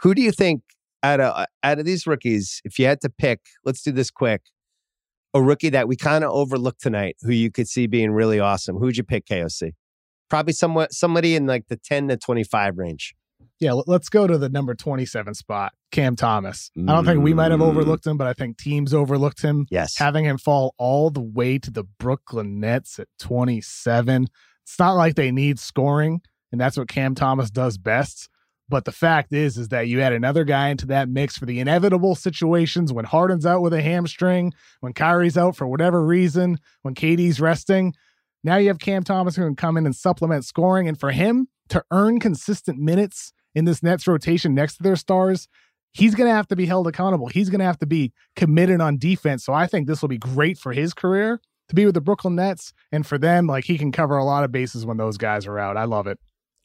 [0.02, 0.62] Who do you think
[1.02, 4.42] out of out of these rookies, if you had to pick, let's do this quick,
[5.32, 8.76] a rookie that we kind of overlooked tonight, who you could see being really awesome?
[8.76, 9.72] Who'd you pick, KOC?
[10.28, 13.14] Probably somewhat somebody in like the 10 to 25 range.
[13.58, 16.70] Yeah, let- let's go to the number 27 spot, Cam Thomas.
[16.76, 17.68] I don't think we might have Mm.
[17.68, 19.66] overlooked him, but I think teams overlooked him.
[19.70, 19.96] Yes.
[19.96, 24.26] Having him fall all the way to the Brooklyn Nets at 27.
[24.64, 26.20] It's not like they need scoring,
[26.52, 28.28] and that's what Cam Thomas does best.
[28.68, 31.60] But the fact is, is that you add another guy into that mix for the
[31.60, 36.94] inevitable situations when Harden's out with a hamstring, when Kyrie's out for whatever reason, when
[36.94, 37.94] KD's resting.
[38.46, 40.86] Now you have Cam Thomas who can come in and supplement scoring.
[40.86, 45.48] And for him to earn consistent minutes in this Nets rotation next to their stars,
[45.92, 47.26] he's going to have to be held accountable.
[47.26, 49.44] He's going to have to be committed on defense.
[49.44, 52.36] So I think this will be great for his career to be with the Brooklyn
[52.36, 52.72] Nets.
[52.92, 55.58] And for them, like he can cover a lot of bases when those guys are
[55.58, 55.76] out.
[55.76, 56.20] I love it.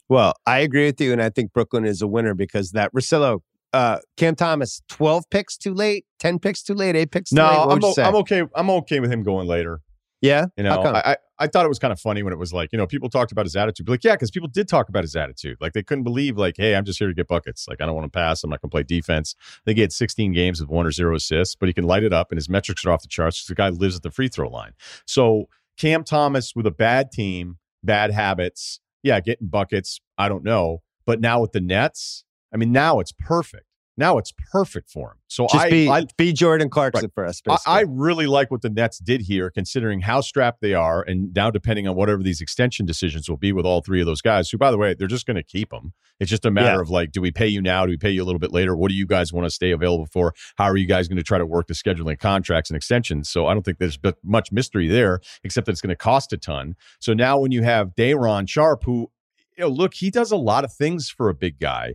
[0.08, 1.12] Well, I agree with you.
[1.12, 3.40] And I think Brooklyn is a winner because that Russillo,
[3.72, 7.48] uh, Cam Thomas, 12 picks too late, 10 picks too late, eight picks too No,
[7.48, 7.56] late.
[7.58, 8.04] I'm, would you o- say?
[8.04, 8.44] I'm okay.
[8.54, 9.80] I'm okay with him going later.
[10.22, 10.46] Yeah.
[10.56, 10.80] You know?
[10.82, 12.86] I, I I thought it was kind of funny when it was like, you know,
[12.86, 13.84] people talked about his attitude.
[13.84, 15.58] But like, yeah, because people did talk about his attitude.
[15.60, 17.66] Like they couldn't believe, like, hey, I'm just here to get buckets.
[17.68, 18.44] Like I don't want to pass.
[18.44, 19.34] I'm not going to play defense.
[19.40, 22.04] I think he had 16 games with one or zero assists, but he can light
[22.04, 23.44] it up, and his metrics are off the charts.
[23.44, 24.72] The guy lives at the free throw line.
[25.04, 30.00] So Cam Thomas with a bad team, bad habits, yeah, getting buckets.
[30.16, 32.22] I don't know, but now with the Nets,
[32.54, 33.66] I mean, now it's perfect.
[33.96, 35.16] Now it's perfect for him.
[35.28, 37.12] So Just I, be, I be Jordan Clarkson Right.
[37.14, 37.42] for us.
[37.66, 37.80] I.
[37.80, 41.50] I really like what the Nets did here, considering how strapped they are, and now
[41.50, 44.48] depending on whatever these extension decisions will be with all three of those guys.
[44.50, 45.92] Who, by the way, they're just going to keep them.
[46.20, 46.80] It's just a matter Yeah.
[46.82, 47.84] of like, do we pay you now?
[47.84, 48.74] Do we pay you a little bit later?
[48.76, 50.34] What do you guys want to stay available for?
[50.56, 53.28] How are you guys going to try to work the scheduling contracts and extensions?
[53.28, 56.38] So I don't think there's much mystery there, except that it's going to cost a
[56.38, 56.76] ton.
[57.00, 59.10] So now when you have Day'Ron Sharpe, who,
[59.56, 61.94] you know, look, he does a lot of things for a big guy,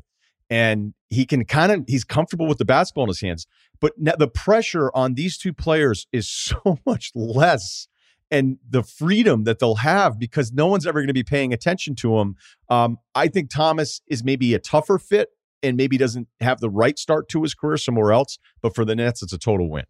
[0.50, 3.48] and he can kind of he's comfortable with the basketball in his hands
[3.80, 7.88] but the pressure on these two players is so much less
[8.30, 11.96] and the freedom that they'll have because no one's ever going to be paying attention
[11.96, 12.36] to him
[12.70, 15.30] um, i think thomas is maybe a tougher fit
[15.64, 18.96] and maybe doesn't have the right start to his career somewhere else but for the
[18.96, 19.86] nets it's a total win.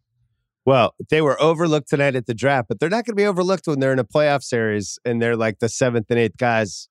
[0.68, 3.68] Well, they were overlooked tonight at the draft, but they're not going to be overlooked
[3.68, 6.90] when they're in a playoff series and they're like the seventh and eighth guys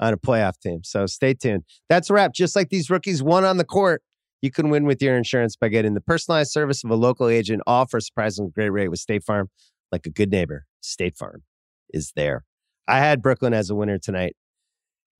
[0.00, 0.80] on a playoff team.
[0.84, 1.64] So stay tuned.
[1.88, 2.32] That's a wrap.
[2.32, 4.02] Just like these rookies won on the court,
[4.40, 7.62] you can win with your insurance by getting the personalized service of a local agent,
[7.66, 9.50] all for a surprisingly great rate with State Farm.
[9.90, 11.42] Like a good neighbor, State Farm
[11.92, 12.44] is there.
[12.86, 14.36] I had Brooklyn as a winner tonight.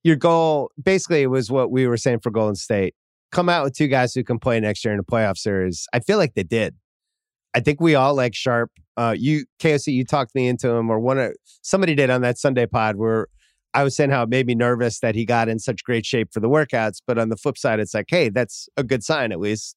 [0.05, 2.95] Your goal basically was what we were saying for Golden State.
[3.33, 5.87] Come out with two guys who can play next year in a playoff series.
[5.93, 6.77] I feel like they did.
[7.55, 8.71] I think we all like Sharpe.
[8.97, 12.39] Uh, you KOC, you talked me into him, or one of somebody did on that
[12.39, 13.27] Sunday pod where
[13.79, 16.33] I was saying how it made me nervous that he got in such great shape
[16.33, 17.01] for the workouts.
[17.07, 19.77] But on the flip side, it's like, hey, that's a good sign at least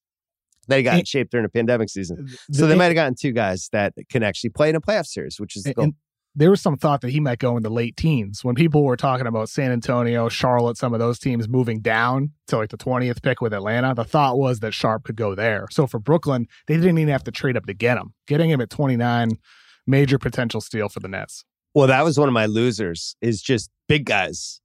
[0.68, 2.28] that he got in shape during a pandemic season.
[2.52, 5.40] So they might have gotten two guys that can actually play in a playoff series,
[5.40, 5.84] which is the goal.
[5.84, 5.94] and
[6.34, 8.96] there was some thought that he might go in the late teens when people were
[8.96, 13.22] talking about San Antonio, Charlotte, some of those teams moving down to like the 20th
[13.22, 13.94] pick with Atlanta.
[13.94, 15.66] The thought was that Sharpe could go there.
[15.70, 18.14] So for Brooklyn, they didn't even have to trade up to get him.
[18.26, 19.32] Getting him at 29,
[19.86, 21.44] major potential steal for the Nets.
[21.74, 24.60] Well, that was one of my losers is just big guys.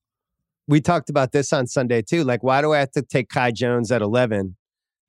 [0.67, 2.23] We talked about this on Sunday too.
[2.23, 4.57] Like, why do I have to take Kai Jones at 11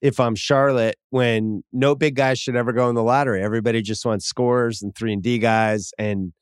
[0.00, 3.42] if I'm Charlotte when no big guys should ever go in the lottery?
[3.42, 6.32] Everybody just wants scores and three and D guys and,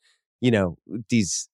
[0.43, 0.77] you know,
[1.09, 1.49] these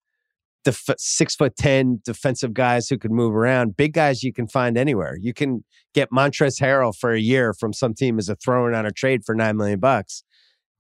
[0.64, 3.76] def- six foot 10 defensive guys who can move around.
[3.76, 5.16] Big guys you can find anywhere.
[5.20, 8.74] You can get Montrezl Harrell for a year from some team as a throw in
[8.74, 10.24] on a trade for nine million bucks.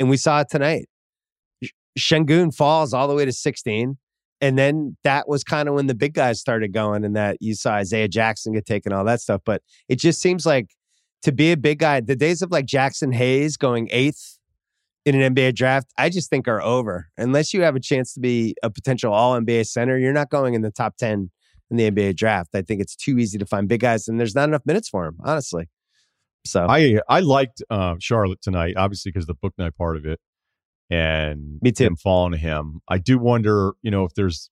[0.00, 0.88] And we saw it tonight.
[1.98, 3.98] Shengun falls all the way to 16.
[4.40, 7.54] And then that was kind of when the big guys started going, and that you
[7.54, 9.40] saw Isaiah Jackson get taken, all that stuff.
[9.44, 10.70] But it just seems like
[11.22, 14.38] to be a big guy, the days of like Jaxson Hayes going eighth
[15.04, 17.08] in an NBA draft, I just think are over.
[17.16, 20.54] Unless you have a chance to be a potential all NBA center, you're not going
[20.54, 21.30] in the top 10
[21.70, 22.50] in the NBA draft.
[22.54, 25.06] I think it's too easy to find big guys, and there's not enough minutes for
[25.06, 25.68] him, honestly.
[26.44, 30.20] So I I liked uh, Charlotte tonight, obviously because the Bouknight part of it,
[30.92, 31.88] and Me too.
[31.88, 32.80] To him.
[32.88, 34.50] I do wonder, you know, if there's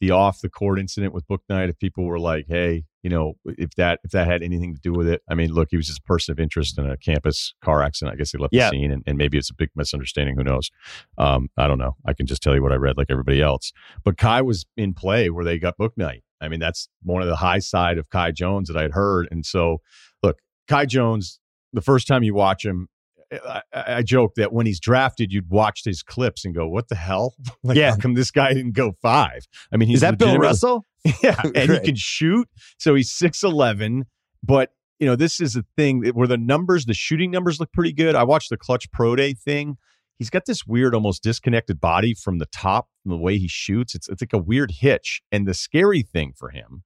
[0.00, 1.68] the off the court incident with Bouknight.
[1.68, 4.92] If people were like, hey, you know, if that if that had anything to do
[4.92, 5.22] with it.
[5.28, 8.14] I mean, look, he was just a person of interest in a campus car accident.
[8.14, 8.70] I guess he left Yeah.
[8.70, 10.36] the scene, and, and maybe it's a big misunderstanding.
[10.36, 10.70] Who knows?
[11.18, 11.96] Um, I don't know.
[12.06, 13.72] I can just tell you what I read, like everybody else.
[14.04, 16.22] But Kai was in play where they got Bouknight.
[16.40, 19.28] I mean, that's one of the high side of Kai Jones that I'd heard.
[19.30, 19.82] And so,
[20.22, 21.38] look, Kai Jones,
[21.74, 22.88] the first time you watch him,
[23.32, 26.96] I, I joke that when he's drafted, you'd watch his clips and go, "What the
[26.96, 27.34] hell?
[27.62, 27.90] like, Yeah.
[27.92, 29.46] how come this guy didn't go five?
[29.72, 30.86] I mean, he's is that Bill Russell?
[31.22, 31.70] yeah, and Right.
[31.70, 32.48] he can shoot.
[32.78, 34.04] So he's six eleven.
[34.42, 37.92] But you know, this is a thing where the numbers, the shooting numbers look pretty
[37.92, 38.14] good.
[38.14, 39.76] I watched the Klutch Pro Day thing.
[40.18, 43.94] He's got this weird, almost disconnected body from the top, from the way he shoots.
[43.94, 45.22] It's it's like a weird hitch.
[45.32, 46.82] And the scary thing for him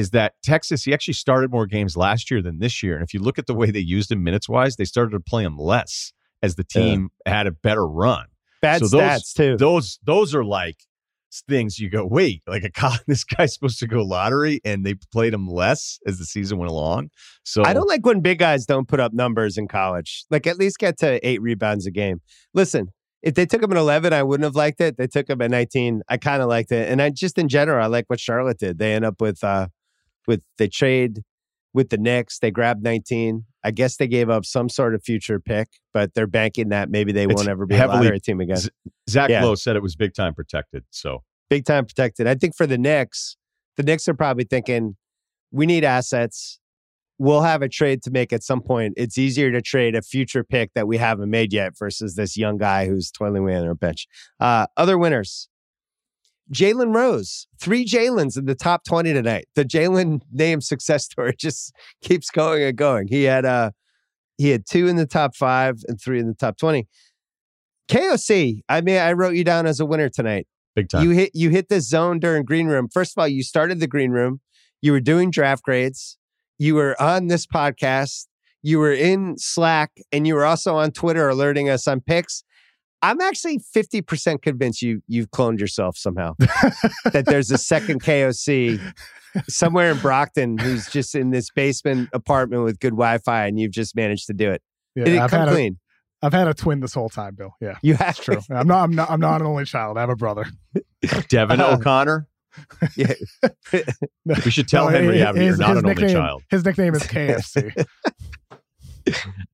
[0.00, 2.94] is that Texas, he actually started more games last year than this year.
[2.96, 5.20] And if you look at the way they used him minutes wise, they started to
[5.20, 6.82] play him less as the Yeah.
[6.82, 8.26] team had a better run
[8.62, 9.56] Bad So those- stats too.
[9.56, 10.78] those those are like
[11.48, 12.70] things you go wait like a
[13.06, 16.70] this guy's supposed to go lottery and they played him less as the season went
[16.72, 17.08] along
[17.44, 20.24] so I don't like when big guys don't put up numbers in college.
[20.30, 22.20] Like at least get to eight rebounds a game.
[22.52, 22.88] Listen,
[23.22, 24.96] if they took him at 11, I wouldn't have liked it.
[24.96, 26.00] They took him at 19.
[26.08, 26.88] I kind of liked it.
[26.90, 28.78] And I just in general, I like what Charlotte did.
[28.78, 29.66] They end up with, uh,
[30.30, 31.22] with they trade
[31.74, 32.38] with the Knicks.
[32.38, 33.44] They grabbed 19.
[33.64, 37.12] I guess they gave up some sort of future pick, but they're banking that maybe
[37.12, 38.56] they It's won't ever be a heavily- lottery team again.
[38.56, 38.70] Z-
[39.10, 39.44] Zach Yeah.
[39.44, 40.84] Lowe said it was big time protected.
[40.90, 42.28] So Big time protected.
[42.28, 43.36] I think for the Knicks,
[43.76, 44.96] the Knicks are probably thinking,
[45.50, 46.60] we need assets.
[47.18, 48.94] We'll have a trade to make at some point.
[48.96, 52.56] It's easier to trade a future pick that we haven't made yet versus this young
[52.56, 54.06] guy who's toiling away on our bench.
[54.38, 55.49] Uh, other winners.
[56.52, 59.46] Jalen Rose, three Jalen's in the top 20 tonight.
[59.54, 63.08] The Jalen name success story just keeps going and going.
[63.08, 63.70] He had uh
[64.38, 66.88] he had two in the top five and three in the top 20.
[67.90, 70.46] KOC, I mean, I wrote you down as a winner tonight.
[70.74, 71.04] big time.
[71.04, 72.88] You hit you hit this zone during green room.
[72.92, 74.40] First of all, you started the green room.
[74.80, 76.16] You were doing draft grades.
[76.58, 78.26] You were on this podcast.
[78.62, 82.44] You were in Slack, and you were also on Twitter alerting us on picks.
[83.02, 86.34] I'm actually 50% convinced you you've cloned yourself somehow.
[86.38, 88.78] that there's a second KOC
[89.48, 93.96] somewhere in Brockton who's just in this basement apartment with good Wi-Fi, and you've just
[93.96, 94.62] managed to do it.
[94.94, 95.78] Yeah, didn't I've come had a, clean.
[96.22, 97.54] I've had a twin this whole time, Bill.
[97.60, 98.38] Yeah, You have it's true.
[98.50, 98.82] I'm not.
[98.84, 99.10] I'm not.
[99.10, 99.96] I'm not an only child.
[99.96, 100.44] I have a brother.
[101.28, 102.26] Devin Uh, O'Connor.
[102.96, 103.12] Yeah.
[104.26, 106.42] We should tell No, Henry his- Avenue you're not his an only nickname- child.
[106.50, 107.86] His nickname is KFC.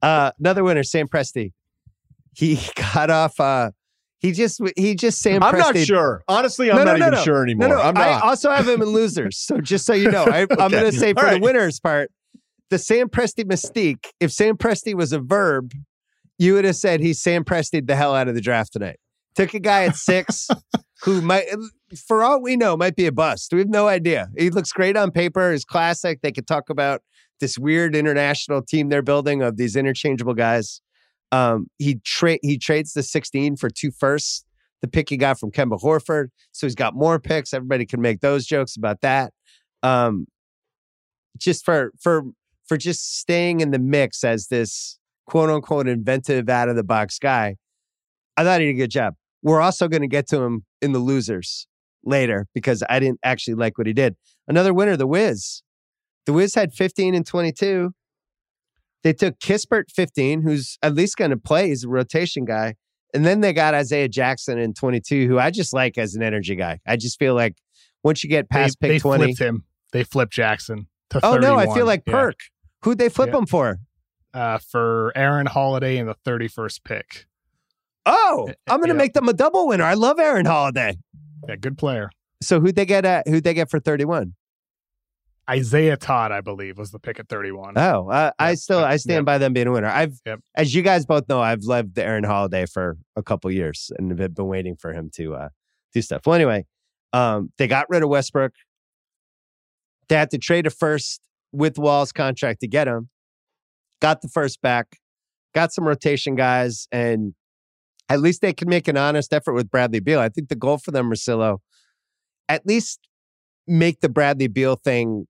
[0.03, 1.53] Uh, another winner, Sam Presti.
[2.39, 3.41] He got off.
[3.41, 3.71] Uh,
[4.19, 5.43] he just he just Sam.
[5.43, 6.23] I'm not sure.
[6.29, 7.69] Honestly, I'm No, no, not no, even sure anymore.
[7.69, 7.83] No, no.
[7.83, 8.23] I'm I not.
[8.25, 9.39] also have him in losers.
[9.39, 10.69] So just so you know, I, I'm Okay.
[10.71, 12.11] going to say for All the winners part,
[12.71, 14.07] the Sam Presti mystique.
[14.21, 15.73] If Sam Presti was a verb,
[16.39, 18.99] you would have said he Sam Presti the hell out of the draft tonight.
[19.35, 20.49] Took a guy at six
[21.05, 21.45] who might,
[22.07, 23.53] for all we know, might be a bust.
[23.53, 24.29] We have no idea.
[24.37, 25.53] He looks great on paper.
[25.53, 26.21] He's classic.
[26.23, 27.03] They could talk about
[27.41, 30.81] this weird international team they're building of these interchangeable guys.
[31.33, 34.45] Um, he trade he trades the 16 for two firsts,
[34.81, 36.29] the pick he got from Kemba Horford.
[36.53, 37.53] So he's got more picks.
[37.53, 39.33] Everybody can make those jokes about that.
[39.83, 40.27] Um,
[41.39, 42.23] just for for
[42.67, 47.19] for just staying in the mix as this quote unquote inventive out of the box
[47.19, 47.57] guy.
[48.37, 49.15] I thought he did a good job.
[49.43, 51.67] We're also going to get to him in the losers
[52.05, 54.17] later because I didn't actually like what he did.
[54.49, 55.63] Another winner, the Wiz.
[56.27, 57.93] The Wiz had 15 and 22.
[59.07, 61.69] They took Kispert 15, who's at least going to play.
[61.69, 62.75] He's a rotation guy.
[63.15, 66.57] And then they got Isaiah Jackson in 22, who I just like as an energy
[66.57, 66.81] guy.
[66.85, 67.55] I just feel like
[68.03, 69.25] once you get past they, pick they 20.
[69.25, 69.63] flipped him.
[69.93, 72.15] They flipped Jackson to Oh, no, I feel like Yeah.
[72.15, 72.41] Perk.
[72.83, 73.39] Who'd they flip Yeah.
[73.39, 73.79] him for?
[74.35, 77.27] uh, for Aaron Holiday in the 31st pick.
[78.07, 78.99] Oh, Uh, I'm going to yeah.
[78.99, 79.85] make them a double winner.
[79.85, 80.99] I love Aaron Holiday.
[81.49, 82.11] Yeah, good player.
[82.43, 83.29] So who'd they get at?
[83.29, 84.35] Who'd they get for 31?
[85.49, 87.75] Isaiah Todd, I believe, was the pick at 31.
[87.77, 89.89] Oh, uh, I still I stand by them being a winner.
[89.89, 90.41] I've, Yep.
[90.57, 94.19] as you guys both know, I've loved the Aaron Holiday for a couple years and
[94.19, 95.49] have been waiting for him to uh,
[95.95, 96.23] do stuff.
[96.27, 96.67] Well, anyway,
[97.13, 98.53] um, they got rid of Westbrook.
[100.09, 101.21] They had to trade a first
[101.53, 103.09] with Wall's contract to get him.
[104.03, 104.99] Got the first back.
[105.55, 107.35] Got some rotation guys, and
[108.09, 110.21] at least they can make an honest effort with Bradley Beal.
[110.21, 111.59] I think the goal for them, Marcillo,
[112.49, 113.01] at least
[113.67, 115.27] make the Bradley Beal thing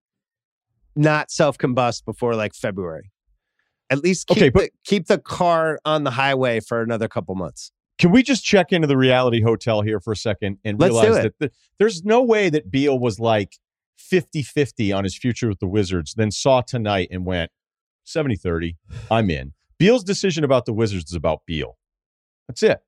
[0.97, 3.11] not self combust before like February.
[3.89, 7.35] At least keep, Okay, but- the, keep the car on the highway for another couple
[7.35, 7.71] months.
[7.99, 11.23] Can we just check into the reality hotel here for a second and Let's realize
[11.23, 13.57] that the, there's no way that Beal was like
[13.97, 17.51] 50 50 on his future with the Wizards, then saw tonight and went
[18.05, 18.77] 70 30,
[19.11, 19.55] I'm in.
[19.79, 21.79] Beal's decision about the Wizards is about Beal.
[22.49, 22.81] That's it.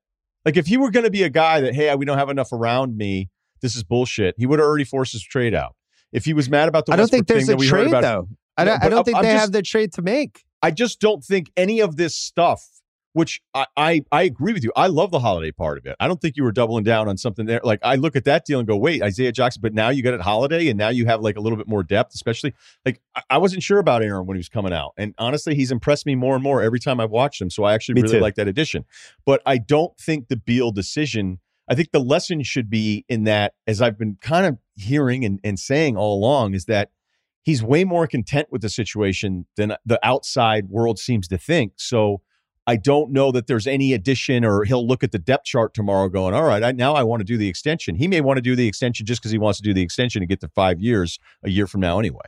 [0.45, 2.53] Like if he were going to be a guy that, hey, we don't have enough
[2.53, 3.29] around me,
[3.61, 5.75] this is bullshit, he would have already forced his trade out.
[6.11, 8.03] If he was mad about the I don't think there's a that we heard trade
[8.03, 8.27] though.
[8.57, 10.43] I don't, I don't think I'm they just- have the trade to make.
[10.61, 12.67] I just don't think any of this stuff,
[13.13, 14.73] which I, I I agree with you.
[14.75, 15.95] I love the holiday part of it.
[16.01, 17.61] I don't think you were doubling down on something there.
[17.63, 20.13] Like I look at that deal and go, wait, Isaiah Jackson, but now you got
[20.13, 22.53] it holiday and now you have like a little bit more depth, especially
[22.85, 24.93] like I, I wasn't sure about Aaron when he was coming out.
[24.97, 27.49] And honestly, he's impressed me more and more every time I've watched him.
[27.49, 28.19] So I actually Me really too.
[28.19, 28.83] like that addition.
[29.25, 33.53] But I don't think the Beal decision, I think the lesson should be in that,
[33.65, 36.89] as I've been kind of hearing and, and saying all along, is that
[37.43, 41.73] he's way more content with the situation than the outside world seems to think.
[41.77, 42.21] So
[42.67, 46.07] I don't know that there's any addition, or he'll look at the depth chart tomorrow,
[46.07, 48.41] going, "All right, I, now I want to do the extension." He may want to
[48.41, 50.79] do the extension just because he wants to do the extension and get to five
[50.79, 52.25] years a year from now, anyway.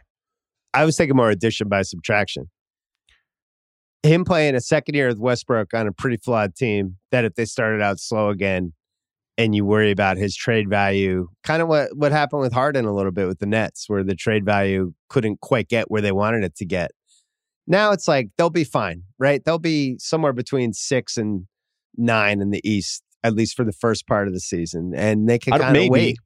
[0.73, 2.49] I was thinking more addition by subtraction.
[4.03, 7.45] Him playing a second year with Westbrook on a pretty flawed team that if they
[7.45, 8.73] started out slow again
[9.43, 12.93] and you worry about his trade value, kind of what, what happened with Harden a
[12.93, 16.43] little bit with the Nets, where the trade value couldn't quite get where they wanted
[16.43, 16.91] it to get.
[17.67, 19.43] Now it's like they'll be fine, right?
[19.43, 21.47] They'll be somewhere between six and
[21.97, 24.93] nine in the East, at least for the first part of the season.
[24.95, 26.17] And they can kind of wait.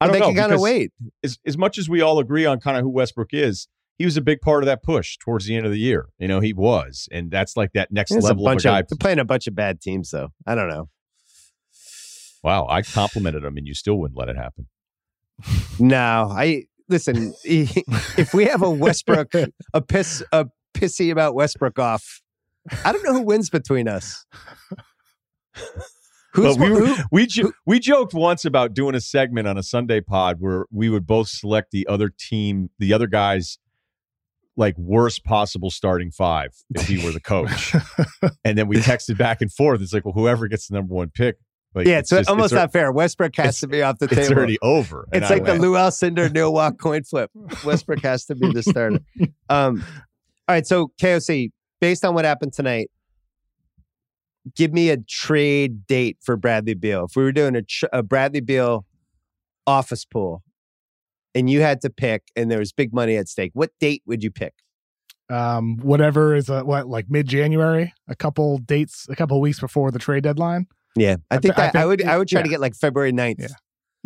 [0.00, 0.92] I don't they know They can kind of wait.
[1.22, 4.16] As, as much as we all agree on kind of who Westbrook is, he was
[4.16, 6.06] a big part of that push towards the end of the year.
[6.18, 8.80] You know, he was, and that's like that next a level of a bunch guy.
[8.80, 10.30] of, they're playing a bunch of bad teams though.
[10.46, 10.88] I don't know.
[12.44, 14.68] Wow, I complimented him, and you still wouldn't let it happen.
[15.80, 17.34] No, I listen.
[17.44, 19.32] if we have a Westbrook,
[19.72, 22.20] a piss, a pissy about Westbrook off,
[22.84, 24.24] I don't know who wins between us.
[26.34, 29.62] Who's But we who- we jo- we joked once about doing a segment on a
[29.62, 33.58] Sunday pod where we would both select the other team, the other guys,
[34.56, 37.72] like worst possible starting five if he were the coach,
[38.44, 39.80] and then we texted back and forth.
[39.80, 41.36] It's like, well, whoever gets the number one pick,
[41.74, 42.92] like, yeah, it's, just- almost al- not fair.
[42.92, 44.22] Westbrook has to be off the table.
[44.22, 45.08] It's already over.
[45.12, 47.30] It's I like the went, Lew Alcindor Neil Walk coin flip.
[47.64, 49.00] Westbrook has to be the starter.
[49.48, 49.84] Um,
[50.48, 52.90] all right, so KOC, based on what happened tonight,
[54.54, 57.06] give me a trade date for Bradley Beal.
[57.06, 58.84] If we were doing a, tr- a Bradley Beal
[59.66, 60.42] office pool,
[61.34, 64.22] and you had to pick, and there was big money at stake, what date would
[64.22, 64.54] you pick?
[65.30, 69.90] um, whatever is a, what like mid January, a couple dates, a couple weeks before
[69.90, 70.66] the trade deadline.
[70.96, 72.60] Yeah, I I think thi- I that I, think- would I would try to get
[72.60, 73.36] like February 9th.
[73.40, 73.48] Yeah.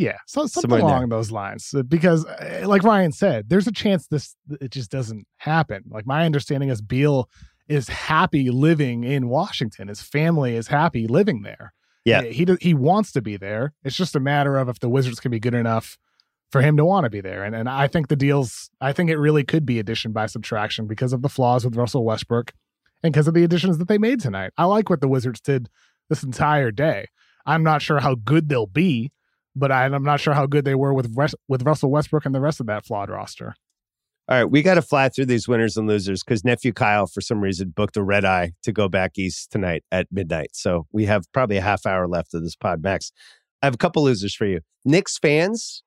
[0.01, 1.75] Yeah, so something Somewhere along those lines.
[1.77, 5.83] Uh, Because, uh, like Ryen said, there's a chance this it just doesn't happen.
[5.91, 7.29] Like my understanding is Beal
[7.67, 9.89] is happy living in Washington.
[9.89, 11.73] His family is happy living there.
[12.05, 12.23] Yeah.
[12.23, 13.73] he he wants to be there.
[13.83, 15.99] It's just a matter of if the Wizards can be good enough
[16.53, 17.43] for him to want to be there.
[17.43, 18.71] And and I think the deals.
[18.81, 22.05] I think it really could be addition by subtraction because of the flaws with Russell
[22.05, 22.53] Westbrook
[23.03, 24.53] and because of the additions that they made tonight.
[24.57, 25.69] I like what the Wizards did
[26.09, 27.07] this entire day.
[27.47, 29.11] I'm not sure how good they'll be,
[29.57, 31.15] but I, I'm not sure how good they were with
[31.49, 33.55] with Russell Westbrook and the rest of that flawed roster.
[34.29, 37.23] All right, we got to fly through these winners and losers because nephew Kyle, for
[37.23, 40.51] some reason, booked a red eye to go back east tonight at midnight.
[40.53, 43.11] So we have probably a half hour left of this pod, Max.
[43.63, 44.61] I have a couple losers for you.
[44.85, 45.83] Knicks fans,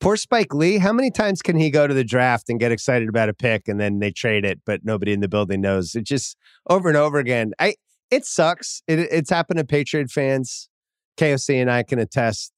[0.00, 0.78] poor Spike Lee.
[0.78, 3.68] How many times can he go to the draft and get excited about a pick
[3.68, 5.94] and then they trade it, but nobody in the building knows?
[5.94, 6.38] It just
[6.70, 7.52] over and over again.
[7.58, 7.74] I
[8.10, 8.82] it sucks.
[8.86, 10.68] It, it's happened to Patriot fans.
[11.16, 12.52] KOC and I can attest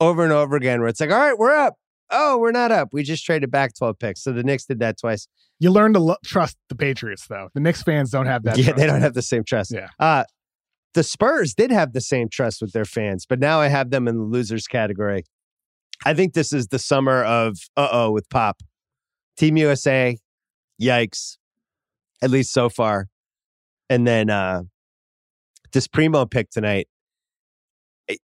[0.00, 1.74] over and over again where it's like, all right, we're up.
[2.10, 2.88] Oh, we're not up.
[2.92, 4.22] We just traded back 12 picks.
[4.22, 5.26] So the Knicks did that twice.
[5.58, 7.48] You learn to lo- trust the Patriots, though.
[7.54, 8.58] The Knicks fans don't have that.
[8.58, 8.76] yeah, trust.
[8.76, 9.72] they don't have the same trust.
[9.72, 9.88] Yeah.
[9.98, 10.24] Uh,
[10.92, 14.06] the Spurs did have the same trust with their fans, but now I have them
[14.06, 15.24] in the losers category.
[16.04, 18.62] I think this is the summer of uh oh with Pop.
[19.36, 20.16] Team USA,
[20.80, 21.36] yikes.
[22.22, 23.08] At least so far.
[23.88, 24.62] And then uh
[25.74, 26.88] this Primo pick tonight.
[28.08, 28.20] it-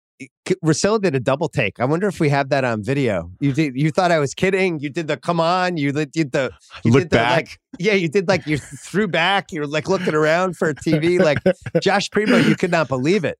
[1.02, 1.80] did a double take.
[1.80, 3.30] I wonder if we have that on video.
[3.40, 3.74] You did.
[3.74, 4.78] You thought I was kidding.
[4.80, 5.76] You did the come on.
[5.76, 6.50] You did the
[6.84, 7.36] you Look did the, back.
[7.36, 9.52] like, yeah, you did like you threw back.
[9.52, 11.18] You're like looking around for a TV.
[11.18, 11.38] Like
[11.82, 13.38] Josh Primo, you could not believe it.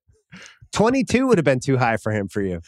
[0.72, 2.60] 22 would have been too high for him for you.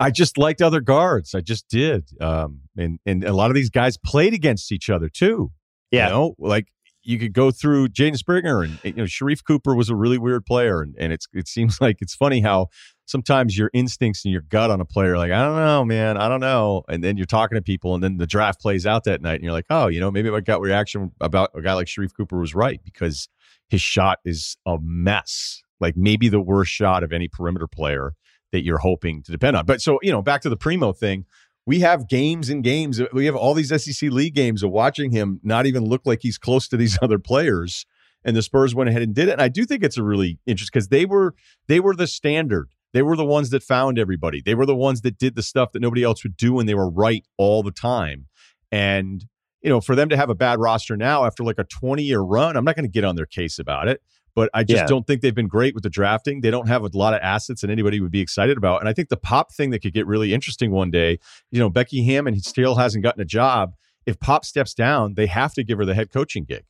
[0.00, 1.34] I just liked other guards.
[1.34, 2.08] I just did.
[2.20, 5.52] Um, and and a lot of these guys played against each other too.
[5.90, 6.06] Yeah.
[6.08, 6.66] You know, like
[7.04, 10.44] you could go through Jaden Springer and you know Sharife Cooper was a really weird
[10.44, 12.68] player, and, and it's it seems like it's funny how
[13.06, 16.28] sometimes your instincts and your gut on a player, like I don't know, man, I
[16.28, 19.22] don't know, and then you're talking to people, and then the draft plays out that
[19.22, 21.86] night, and you're like, oh, you know, maybe my gut reaction about a guy like
[21.86, 23.28] Sharife Cooper was right because
[23.68, 28.14] his shot is a mess, like maybe the worst shot of any perimeter player
[28.52, 29.66] that you're hoping to depend on.
[29.66, 31.26] But so you know, back to the Primo thing
[31.66, 33.00] we have games and games.
[33.12, 36.38] We have all these SEC league games of watching him not even look like he's
[36.38, 37.86] close to these other players.
[38.24, 39.32] And the Spurs went ahead and did it.
[39.32, 41.34] And I do think it's a really interesting because they were
[41.68, 42.70] they were the standard.
[42.92, 44.40] They were the ones that found everybody.
[44.40, 46.74] They were the ones that did the stuff that nobody else would do, and they
[46.74, 48.26] were right all the time.
[48.70, 49.24] And
[49.62, 52.20] you know, for them to have a bad roster now after like a 20 year
[52.20, 54.02] run, I'm not going to get on their case about it.
[54.34, 54.86] But I just Yeah.
[54.86, 56.40] don't think they've been great with the drafting.
[56.40, 58.80] They don't have a lot of assets that anybody would be excited about.
[58.80, 61.18] And I think the pop thing that could get really interesting one day,
[61.52, 63.74] you know, Becky Hammon still hasn't gotten a job.
[64.06, 66.64] If Pop steps down, they have to give her the head coaching gig.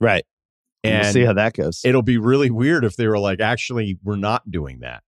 [0.00, 0.24] Right.
[0.84, 1.80] And we'll see how that goes.
[1.84, 5.02] it'll be really weird if they were like, actually, we're not doing that.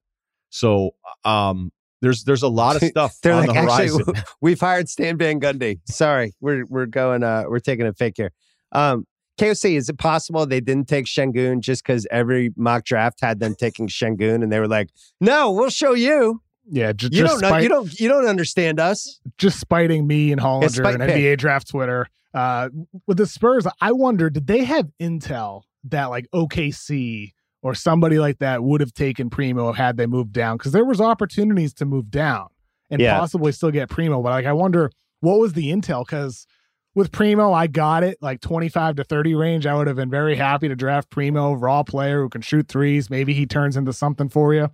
[0.51, 0.93] So
[1.25, 1.71] um
[2.03, 4.25] there's there's a lot of stuff They're on like, the actually, horizon.
[4.41, 5.81] we've hired Stan Van Gundy.
[5.87, 7.23] Sorry, we're we're going.
[7.23, 8.33] Uh, we're taking a fake here.
[8.73, 9.07] Um,
[9.41, 13.55] KOC, is it possible they didn't take Sengun just because every mock draft had them
[13.55, 16.43] taking Sengun, and they were like, "No, we'll show you.
[16.71, 17.49] Yeah, ju- You just don't know.
[17.49, 18.01] spite- You don't.
[18.01, 21.11] You don't understand us." just spiting me and Hollinger and pick.
[21.17, 22.07] NBA draft Twitter.
[22.35, 22.69] Uh,
[23.07, 27.33] with the Spurs, I wonder did they have intel that like OKC
[27.63, 30.57] or somebody like that would have taken Primo had they moved down?
[30.59, 32.49] Because there was opportunities to move down
[32.91, 33.19] and Yeah.
[33.19, 34.23] possibly still get Primo.
[34.23, 36.05] But like, I wonder what was the intel?
[36.07, 36.47] Because
[36.95, 39.67] with Primo, I got it like 25 to 30 range.
[39.67, 43.11] I would have been very happy to draft Primo, raw player who can shoot threes.
[43.11, 44.69] Maybe he turns into something for you.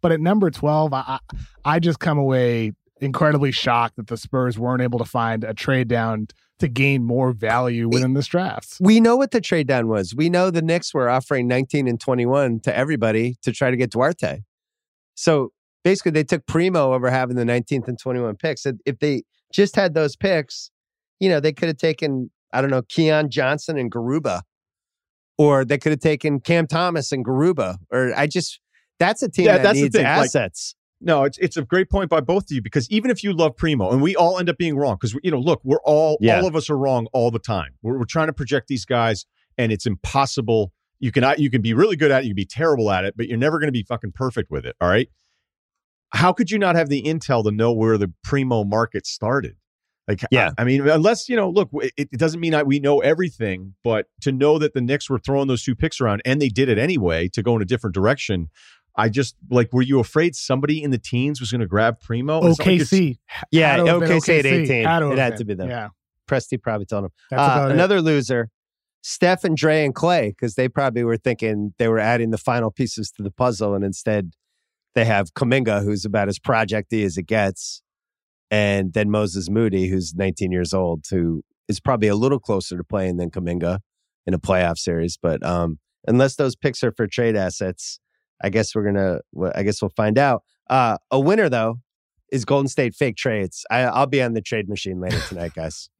[0.00, 1.20] But at number 12, I,
[1.64, 5.88] I just come away incredibly shocked that the Spurs weren't able to find a trade
[5.88, 8.76] down to gain more value within this draft.
[8.80, 10.14] We know what the trade down was.
[10.14, 13.90] We know the Knicks were offering 19 and 21 to everybody to try to get
[13.90, 14.42] Duarte.
[15.14, 15.52] So
[15.82, 18.64] basically, they took Primo over having the 19th and 21 picks.
[18.86, 20.70] If they just had those picks,
[21.22, 24.40] you know, they could have taken, I don't know, Keon Johnson and Garuba,
[25.38, 27.76] or they could have taken Cam Thomas and Garuba.
[27.92, 28.58] Or I just,
[28.98, 30.74] that's a team Yeah, that that's the needs thing, like- assets.
[31.04, 33.56] No, it's it's a great point by both of you because even if you love
[33.56, 36.38] Primo, and we all end up being wrong because you know, look, we're all Yeah.
[36.40, 37.70] all of us are wrong all the time.
[37.82, 39.26] We're, we're trying to project these guys,
[39.58, 40.72] and it's impossible.
[41.00, 43.16] You can you can be really good at it, you can be terrible at it,
[43.16, 44.76] but you're never going to be fucking perfect with it.
[44.80, 45.08] All right.
[46.10, 49.56] How could you not have the intel to know where the Primo market started?
[50.08, 50.50] Like, Yeah.
[50.58, 53.74] I, I mean, unless you know, look, it, it doesn't mean that we know everything,
[53.84, 56.68] but to know that the Knicks were throwing those two picks around and they did
[56.68, 58.48] it anyway to go in a different direction.
[58.96, 62.38] I just like, were you afraid somebody in the teens was going to grab Primo?
[62.46, 63.18] It's not like it's- OKC.
[63.50, 64.84] Yeah, Had to have been OKC at 18.
[64.84, 65.38] Had It had been.
[65.38, 65.70] to be them.
[65.70, 65.88] Yeah.
[66.28, 67.10] Presti probably told him.
[67.30, 67.74] Uh, about it.
[67.74, 68.50] another loser,
[69.02, 72.70] Steph and Dre and Clay, because they probably were thinking they were adding the final
[72.70, 74.32] pieces to the puzzle, and instead
[74.94, 77.82] they have Kuminga, who's about as projecty as it gets,
[78.52, 82.84] and then Moses Moody, who's 19 years old, who is probably a little closer to
[82.84, 83.78] playing than Kuminga
[84.26, 85.16] in a playoff series.
[85.20, 87.98] But um, unless those picks are for trade assets,
[88.44, 89.20] I guess we're gonna.
[89.54, 90.42] I guess we'll find out.
[90.68, 91.76] Uh, a winner though
[92.30, 93.64] is Golden State fake trades.
[93.70, 95.88] I, I'll be on the trade machine later tonight, guys.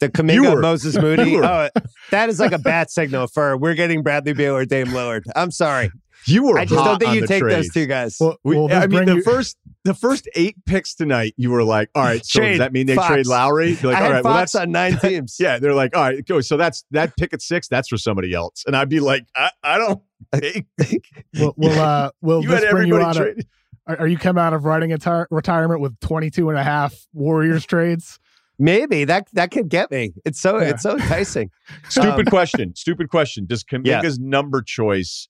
[0.00, 1.38] The Kuminga Moses Moody.
[1.38, 1.68] Oh,
[2.10, 5.22] that is like a bat signal for we're getting Bradley Beal or Dame Lillard.
[5.36, 5.90] I'm sorry.
[6.26, 6.58] You were.
[6.58, 8.16] I just hot don't think you the take those two guys.
[8.20, 11.50] Well, We, will this I mean, the you- first the first eight picks tonight, you
[11.52, 13.06] were like, all right, so Trade does that mean they Fox.
[13.08, 13.70] trade Lowry?
[13.80, 15.36] You're like, I all had right, well that's on nine teams.
[15.38, 15.58] yeah.
[15.60, 16.40] They're like, all right, go.
[16.40, 17.68] So that's that pick at six.
[17.68, 20.02] That's for somebody else, and I'd be like, I, I don't.
[20.34, 20.66] think
[21.38, 23.44] will, will, uh, will you this had bring you everybody out of,
[23.86, 27.06] are, are you coming out of writing a tar- retirement with 22 and a half
[27.12, 28.18] Warriors trades?
[28.58, 30.14] Maybe that that could get me.
[30.24, 30.70] It's so Yeah.
[30.70, 31.50] it's so enticing.
[31.90, 32.74] Stupid Um, question.
[32.74, 33.44] Stupid question.
[33.46, 34.00] Does Yeah.
[34.00, 35.28] Kuminga's number choice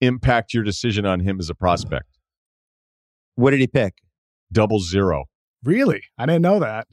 [0.00, 2.18] impact your decision on him as a prospect?
[3.34, 3.94] What did he pick?
[4.52, 5.24] Double zero.
[5.64, 6.02] Really?
[6.18, 6.86] I didn't know that.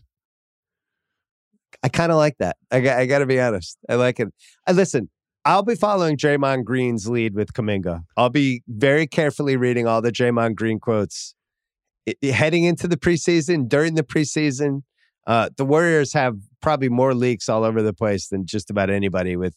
[1.84, 2.58] I kind of like that.
[2.72, 3.78] I got, I got to be honest.
[3.90, 4.30] I like it.
[4.66, 5.10] I listen.
[5.46, 8.02] I'll be following Draymond Green's lead with Kuminga.
[8.18, 11.34] I'll be very carefully reading all the Draymond Green quotes
[12.08, 13.70] I- I- heading into the preseason.
[13.70, 14.82] During the preseason,
[15.26, 19.36] uh, the Warriors have probably more leaks all over the place than just about anybody.
[19.38, 19.56] With,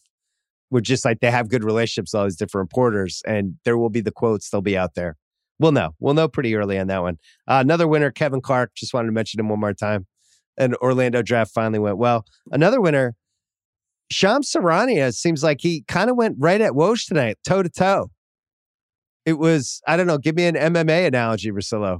[0.71, 4.01] with just like they have good relationships all these different reporters, and there will be
[4.01, 4.49] the quotes.
[4.49, 5.17] They'll be out there.
[5.59, 5.91] We'll know.
[5.99, 7.19] We'll know pretty early on that one.
[7.47, 8.71] Uh, another winner, Kevin Clark.
[8.75, 10.07] Just wanted to mention him one more time
[10.57, 12.25] an Orlando draft finally went well.
[12.51, 13.15] Another winner,
[14.11, 18.11] Shams Charania, seems like he kind of went right at Woj tonight, toe to toe.
[19.25, 21.99] It was, I don't know, give me an MMA analogy, Russillo.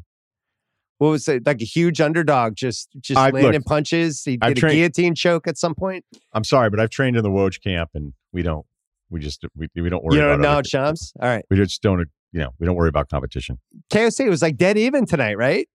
[0.98, 1.46] What was it?
[1.46, 4.22] Like a huge underdog, just just I- landing punches.
[4.24, 6.06] He I've did a trained- guillotine choke at some point.
[6.34, 8.66] I'm sorry, but I've trained in the Woj camp, and we don't.
[9.10, 11.12] We just we, we don't worry You don't know other- Shams?
[11.22, 11.44] All right.
[11.50, 12.08] We just don't.
[12.34, 13.60] You know, we don't worry about competition.
[13.92, 15.68] KOC was like dead even tonight, right?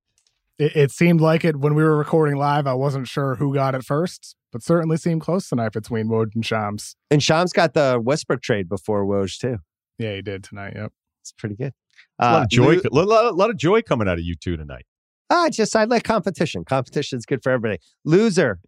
[0.59, 2.67] It, it seemed like it when we were recording live.
[2.67, 6.47] I wasn't sure who got it first, but certainly seemed close tonight between Woj and
[6.47, 6.97] Shams.
[7.11, 9.59] And Shams got the Westbrook trade before Woj, too.
[9.99, 10.73] Yeah, he did tonight.
[10.75, 10.93] Yep.
[11.21, 11.75] It's pretty good.
[12.19, 12.81] A lot Uh, of joy.
[12.91, 14.87] Lou- A lot, a lot of joy coming out of you two tonight.
[15.29, 16.65] I just I like competition.
[16.65, 17.83] Competition's good for everybody.
[18.07, 18.61] Loser,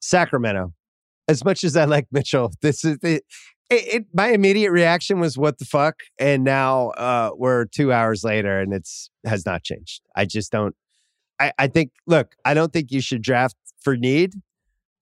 [0.00, 0.72] Sacramento.
[1.28, 3.20] As much as I like Mitchell, this is the.
[3.68, 8.22] It, it, my immediate reaction was what the fuck, and now uh, we're two hours
[8.22, 10.02] later, and it's has not changed.
[10.14, 10.76] I just don't.
[11.40, 11.90] I, I think.
[12.06, 14.34] Look, I don't think you should draft for need,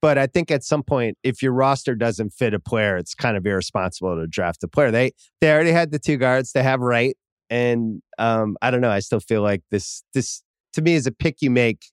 [0.01, 3.37] but I think at some point, if your roster doesn't fit a player, it's kind
[3.37, 4.91] of irresponsible to draft a player.
[4.91, 6.53] They they already had the two guards.
[6.53, 7.17] They have right,
[7.51, 8.91] and um, I don't know.
[8.91, 10.43] I still feel like this this
[10.75, 11.87] to me is a pick you make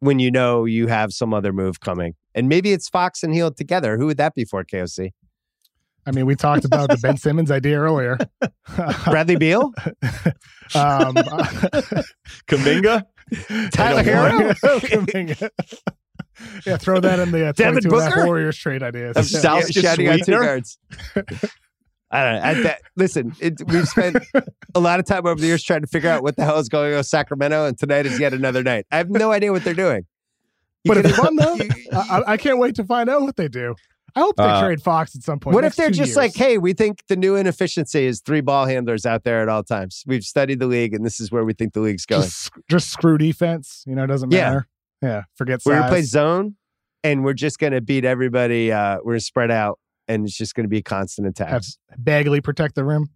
[0.00, 3.56] when you know you have some other move coming, and maybe it's Fox and Hield
[3.56, 3.96] together.
[3.98, 5.10] Who would that be for KOC?
[6.06, 8.16] I mean, we talked about the Ben Simmons idea earlier.
[9.04, 9.74] Bradley Beal,
[10.74, 11.14] um,
[12.46, 13.04] Kuminga.
[13.72, 14.52] Tyler Herro?
[14.80, 15.50] Kuminga.
[16.66, 18.26] yeah, throw that in the uh, Devin 22 and a half Booker?
[18.26, 19.16] Warriors trade ideas.
[19.16, 19.38] Of Yeah.
[19.40, 20.78] South- Yeah, shouting out two guards.
[22.10, 22.42] I don't know.
[22.42, 24.16] I, that, listen, it, we've spent
[24.74, 26.70] a lot of time over the years trying to figure out what the hell is
[26.70, 28.86] going on with Sacramento, and tonight is yet another night.
[28.90, 30.06] I have no idea what they're doing.
[30.88, 31.54] You But could- it's fun though.
[31.54, 33.74] you- I, I- I can't wait to find out what they do.
[34.16, 35.54] I hope they Uh, trade Fox at some point.
[35.54, 36.16] what if they're just years.
[36.16, 39.62] like, hey, we think the new inefficiency is three ball handlers out there at all
[39.62, 40.02] times.
[40.06, 42.22] We've studied the league, and this is where we think the league's going.
[42.22, 43.84] just, just screw defense?
[43.86, 44.66] You know, it doesn't matter.
[45.02, 46.56] Yeah, yeah forget We're gonna play zone,
[47.04, 48.72] and we're just gonna beat everybody.
[48.72, 49.78] Uh, we're gonna spread out,
[50.08, 51.78] and it's just gonna be constant Have attacks.
[51.98, 53.08] Bagley protect the rim.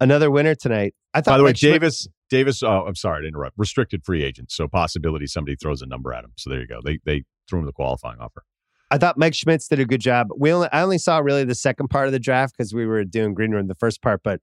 [0.00, 0.94] Another winner tonight.
[1.12, 1.32] I thought.
[1.32, 2.62] By the way, Mike Schmitz- Davis.
[2.62, 3.58] Oh, I'm sorry to interrupt.
[3.58, 6.32] Restricted free agent, so possibility somebody throws a number at him.
[6.36, 6.80] So there you go.
[6.82, 8.44] They they threw him the qualifying offer.
[8.90, 10.28] I thought Mike Schmitz did a good job.
[10.36, 13.04] We only I only saw really the second part of the draft because we were
[13.04, 14.40] doing green room the first part, but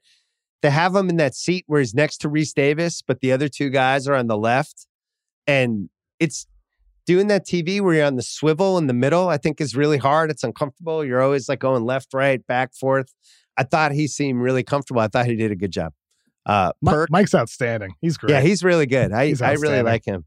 [0.62, 3.48] to have him in that seat where he's next to Rece Davis, but the other
[3.48, 4.88] two guys are on the left,
[5.46, 6.48] and it's
[7.06, 9.30] doing that TV where you're on the swivel in the middle.
[9.30, 10.32] I think is really hard.
[10.32, 11.06] It's uncomfortable.
[11.06, 13.14] You're always like going left, right, back, forth.
[13.58, 15.02] I thought he seemed really comfortable.
[15.02, 15.94] I thought he did a good job.
[16.48, 17.94] Uh, Perk, Mike's outstanding.
[18.02, 18.32] He's great.
[18.32, 19.12] yeah, he's really good.
[19.12, 20.26] I I really like him.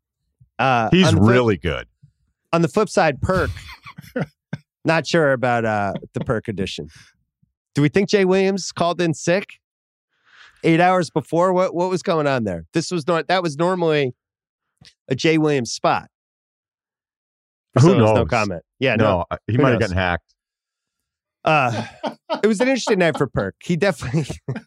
[0.59, 1.87] Uh, He's on the flip- really good.
[2.53, 3.51] on the flip side, Perk.
[4.85, 6.89] not sure about uh, the Perk edition.
[7.75, 9.47] Do we think Jay Williams called in sick
[10.63, 11.55] eight hours before?
[11.55, 12.67] What what was going on there?
[12.75, 14.13] This was not that was normally
[15.09, 16.09] a Jay Williams spot.
[17.75, 18.63] Who So there's No comment.
[18.79, 19.05] Yeah, no.
[19.05, 20.35] no, uh, he Who might have gotten hacked.
[21.45, 21.87] Uh,
[22.43, 23.55] it was an interesting night for Perk.
[23.63, 24.27] He definitely,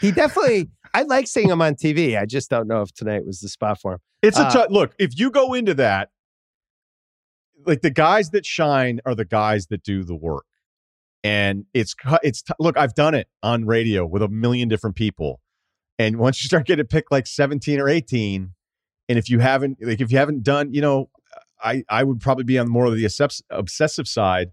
[0.00, 0.70] he definitely.
[0.94, 2.18] I like seeing him on TV.
[2.18, 3.98] I just don't know if tonight was the spot for him.
[4.22, 4.94] It's a Uh, tough look.
[4.98, 6.10] If you go into that,
[7.66, 10.44] like the guys that shine are the guys that do the work,
[11.24, 12.76] and it's it's t- look.
[12.78, 15.40] I've done it on radio with a million different people,
[15.98, 18.52] and once you start getting picked like seventeen or eighteen,
[19.08, 21.10] and if you haven't like if you haven't done, you know,
[21.62, 24.52] I I would probably be on more of the obsessive side,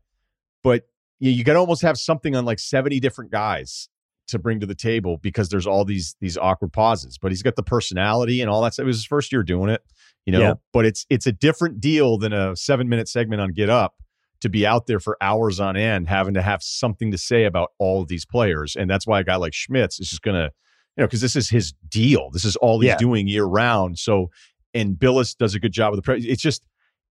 [0.63, 0.83] but
[1.19, 3.89] you, you got to almost have something on like seventy different guys
[4.27, 7.17] to bring to the table because there's all these these awkward pauses.
[7.17, 8.73] But he's got the personality and all that.
[8.73, 8.83] stuff.
[8.83, 9.81] It was his first year doing it,
[10.25, 10.39] you know.
[10.39, 10.53] Yeah.
[10.71, 13.95] But it's it's a different deal than a seven minute segment on Get Up
[14.41, 17.71] to be out there for hours on end, having to have something to say about
[17.79, 18.75] all of these players.
[18.75, 20.49] And that's why a guy like Schmitz is just gonna,
[20.97, 22.29] you know, because this is his deal.
[22.31, 22.97] This is all he's Yeah.
[22.97, 23.99] doing year round.
[23.99, 24.29] So
[24.73, 26.63] and Bilas does a good job with the pre- it's just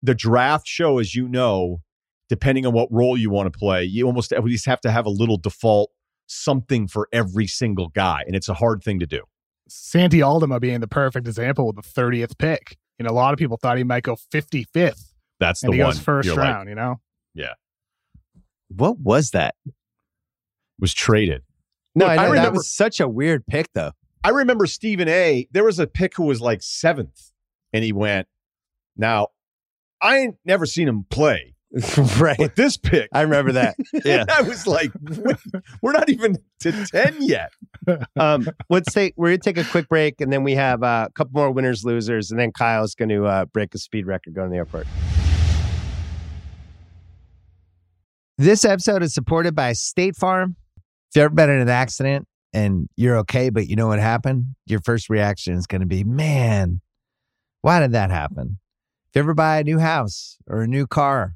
[0.01, 1.81] the draft show, as you know,
[2.29, 5.05] depending on what role you want to play, you almost at least have to have
[5.05, 5.91] a little default
[6.29, 8.23] something for every single guy.
[8.25, 9.21] And it's a hard thing to do.
[9.67, 12.77] Santi Aldama being the perfect example with the 30th pick.
[12.97, 15.83] You know, a lot of people thought he might go 55th, That's and the he
[15.83, 15.91] one.
[15.91, 16.69] goes first you're like, round.
[16.69, 16.99] you know,
[17.33, 17.53] Yeah.
[18.69, 19.55] What was that?
[20.79, 21.41] was traded.
[21.95, 23.91] No, Look, I I know that was such a weird pick, though.
[24.23, 25.47] I remember Stephen A.
[25.51, 27.31] There was a pick who was like seventh,
[27.73, 28.27] and he went.
[28.95, 29.27] Now,
[30.01, 31.55] I ain't never seen him play,
[32.17, 32.37] right.
[32.37, 33.75] but this pick, I remember that.
[34.05, 34.25] Yeah.
[34.29, 34.91] I was like,
[35.81, 37.51] we're not even to ten yet.
[38.15, 41.11] um, let's take we're gonna take a quick break, and then we have uh, a
[41.13, 44.47] couple more winners, losers, and then Kyle's going to uh, break a speed record going
[44.47, 44.87] to the airport.
[48.37, 50.55] This episode is supported by State Farm.
[50.77, 54.55] If you've ever been in an accident and you're okay, but you know what happened,
[54.65, 56.79] your first reaction is going to be, man,
[57.61, 58.59] why did that happen?
[59.09, 61.35] If you ever buy a new house or a new car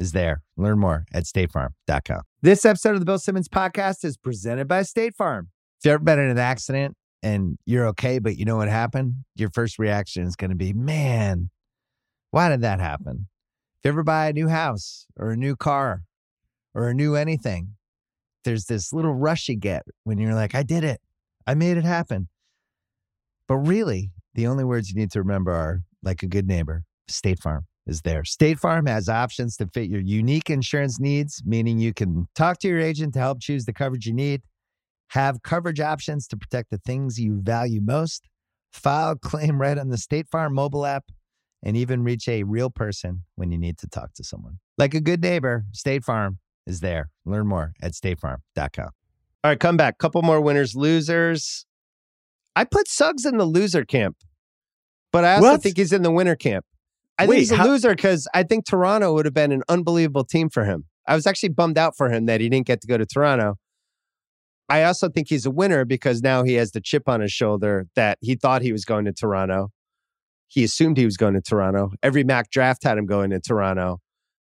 [0.00, 0.42] is there.
[0.56, 2.22] Learn more at statefarm.com.
[2.42, 5.50] This episode of the Bill Simmons podcast is presented by State Farm.
[5.78, 9.14] If you've ever been in an accident and you're okay, but you know what happened,
[9.36, 11.50] your first reaction is going to be, man,
[12.30, 13.28] why did that happen?
[13.78, 16.02] If you ever buy a new house or a new car
[16.74, 17.74] or a new anything,
[18.44, 21.00] there's this little rush you get when you're like, I did it.
[21.46, 22.28] I made it happen.
[23.46, 27.40] But really, the only words you need to remember are like a good neighbor, State
[27.40, 28.24] Farm is there.
[28.24, 32.68] State Farm has options to fit your unique insurance needs, meaning you can talk to
[32.68, 34.42] your agent to help choose the coverage you need,
[35.08, 38.28] have coverage options to protect the things you value most,
[38.72, 41.04] file claim right on the State Farm mobile app,
[41.62, 44.58] and even reach a real person when you need to talk to someone.
[44.78, 47.10] Like a good neighbor, State Farm is there.
[47.26, 48.88] Learn more at statefarm.com.
[49.42, 49.98] All right, come back.
[49.98, 51.66] Couple more winners, losers.
[52.54, 54.16] I put Suggs in the loser camp,
[55.12, 55.62] but I also What?
[55.62, 56.64] think he's in the winner camp.
[57.20, 59.62] I Wait, think he's a how- loser because I think Toronto would have been an
[59.68, 60.86] unbelievable team for him.
[61.06, 63.56] I was actually bummed out for him that he didn't get to go to Toronto.
[64.68, 67.86] I also think he's a winner because now he has the chip on his shoulder
[67.96, 69.70] that he thought he was going to Toronto.
[70.46, 71.90] He assumed he was going to Toronto.
[72.02, 73.98] Every Mac draft had him going to Toronto.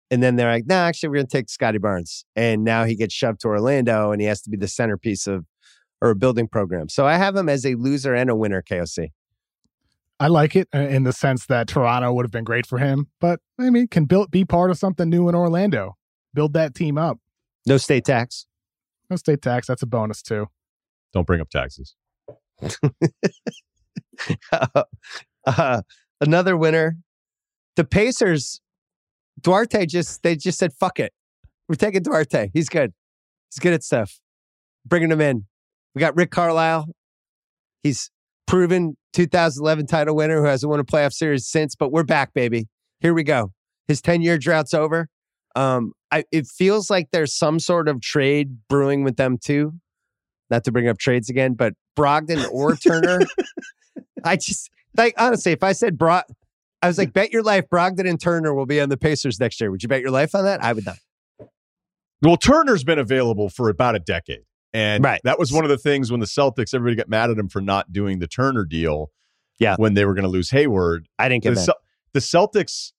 [0.09, 2.23] And then they're like, nah, actually, we're going to take Scottie Barnes.
[2.35, 5.45] And now he gets shoved to Orlando and he has to be the centerpiece of
[6.01, 6.89] or a building program.
[6.89, 9.09] So I have him as a loser and a winner, KOC.
[10.23, 13.07] I like it uh, in the sense that Toronto would have been great for him,
[13.19, 15.97] but I mean, can build be part of something new in Orlando,
[16.33, 17.19] build that team up.
[17.65, 18.47] No state tax.
[19.09, 20.47] No state tax, that's a bonus too.
[21.11, 21.97] Don't bring up taxes.
[25.45, 25.81] uh,
[26.21, 26.95] another winner.
[27.75, 28.61] The Pacers,
[29.41, 31.11] Duarte just they just said, fuck it.
[31.67, 32.49] We're taking Duarte.
[32.53, 32.93] He's good.
[33.51, 34.21] He's good at stuff.
[34.85, 35.47] Bringing him in.
[35.93, 36.87] We got Rick Carlisle.
[37.83, 38.09] He's
[38.47, 42.67] proven 2011 title winner who hasn't won a playoff series since, but we're back, baby.
[42.99, 43.51] Here we go.
[43.87, 45.07] His 10 year drought's over.
[45.55, 49.73] Um, I, it feels like there's some sort of trade brewing with them too.
[50.49, 53.19] Not to bring up trades again, but Brogdon or Turner.
[54.23, 56.23] I just like honestly, if I said Brog,
[56.81, 59.59] I was like, bet your life Brogdon and Turner will be on the Pacers next
[59.61, 59.71] year.
[59.71, 60.63] Would you bet your life on that?
[60.63, 60.97] I would not.
[62.21, 64.43] Well, Turner's been available for about a decade.
[64.73, 65.21] And Right.
[65.23, 67.61] that was one of the things when the Celtics, everybody got mad at him for
[67.61, 69.11] not doing the Turner deal.
[69.59, 69.75] Yeah.
[69.77, 71.07] When they were going to lose Hayward.
[71.19, 71.61] I didn't get The.
[71.61, 71.77] Cel-
[72.13, 72.91] the Celtics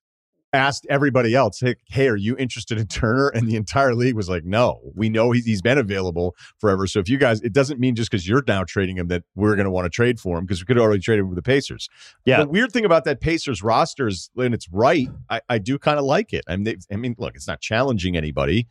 [0.53, 3.29] asked everybody else, hey, hey, are you interested in Turner?
[3.29, 6.87] And the entire league was like, no, we know he's, he's been available forever.
[6.87, 9.57] So if you guys, it doesn't mean just because you're now trading him that we're
[9.57, 11.43] going to want to trade for him because we could already trade him with the
[11.43, 11.89] Pacers.
[12.25, 12.45] Yeah.
[12.45, 15.99] The weird thing about that Pacers roster is, and it's right, I, I do kind
[15.99, 16.45] of like it.
[16.47, 18.69] I mean, they, I mean, look, it's not challenging anybody,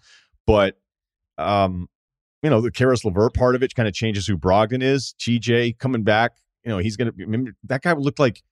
[0.48, 0.78] but
[1.38, 1.90] um,
[2.44, 5.16] you know, the Caris LeVert part of it kind of changes who Brogdon is.
[5.20, 6.34] TJ coming back,
[6.64, 8.44] you know, he's going to that guy looked like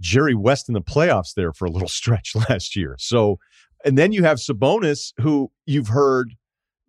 [0.00, 2.96] Jerry West in the playoffs there for a little stretch last year.
[2.98, 3.38] So,
[3.84, 6.34] and then you have Sabonis, who you've heard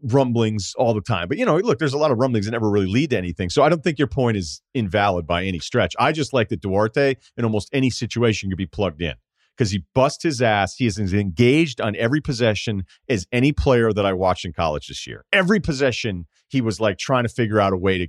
[0.02, 1.28] rumblings all the time.
[1.28, 3.50] But, you know, look, there's a lot of rumblings that never really lead to anything.
[3.50, 5.96] So I don't think your point is invalid by any stretch.
[6.00, 9.16] I just like that Duarte in almost any situation could be plugged in
[9.58, 10.76] because he bust his ass.
[10.76, 14.88] He is as engaged on every possession as any player that I watched in college
[14.88, 15.26] this year.
[15.34, 18.08] Every possession, he was like trying to figure out a way to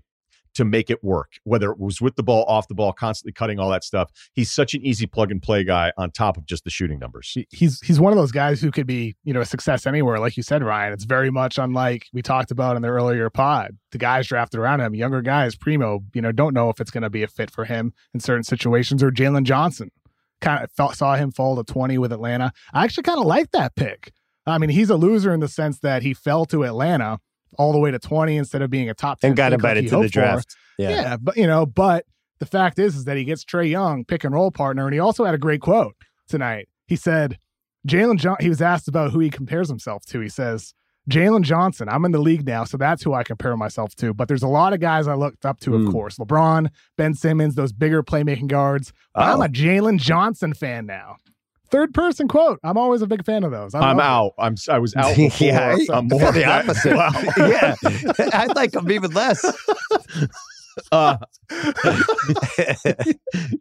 [0.55, 3.61] to make it work, whether it was with the ball, off the ball, constantly cutting
[3.61, 4.11] all that stuff.
[4.33, 7.37] He's such an easy plug and play guy on top of just the shooting numbers.
[7.51, 10.37] He's he's one of those guys who could be you know a success anywhere like
[10.37, 13.99] you said ryan it's very much unlike we talked about in the earlier pod the
[13.99, 17.11] guys drafted around him younger guys primo you know don't know if it's going to
[17.11, 19.91] be a fit for him in certain situations or jalen johnson
[20.41, 23.51] kind of felt, saw him fall to 20 with atlanta i actually kind of like
[23.53, 24.13] that pick
[24.47, 27.19] i mean he's a loser in the sense that he fell to atlanta
[27.57, 29.85] all the way to 20 instead of being a top 10 and got like invited
[29.85, 30.55] he to the draft.
[30.79, 30.91] Yeah.
[30.91, 31.17] Yeah.
[31.17, 32.05] but you know, but
[32.39, 35.01] the fact is, is that he gets Trae Young pick and roll partner, and he
[35.01, 35.97] also had a great quote
[36.29, 36.69] tonight.
[36.87, 37.39] He said,
[37.87, 40.21] "Jalen John." He was asked about who he compares himself to.
[40.21, 40.73] He says,
[41.09, 41.89] "Jalen Johnson.
[41.89, 44.13] I'm in the league now, so that's who I compare myself to.
[44.15, 45.91] But there's a lot of guys I looked up to, of Hmm.
[45.91, 48.93] course, LeBron, Ben Simmons, those bigger playmaking guards.
[49.15, 49.45] But I'm Oh.
[49.45, 51.17] a Jalen Johnson fan now."
[51.71, 52.59] Third person quote.
[52.65, 53.75] I'm always a big fan of those.
[53.75, 54.33] I I'm out.
[54.39, 55.47] I'm I was out before.
[55.47, 56.97] yeah, I'm more more the opposite.
[56.97, 57.11] Wow.
[57.37, 57.75] yeah,
[58.33, 59.45] I like him even less.
[60.93, 61.17] Uh,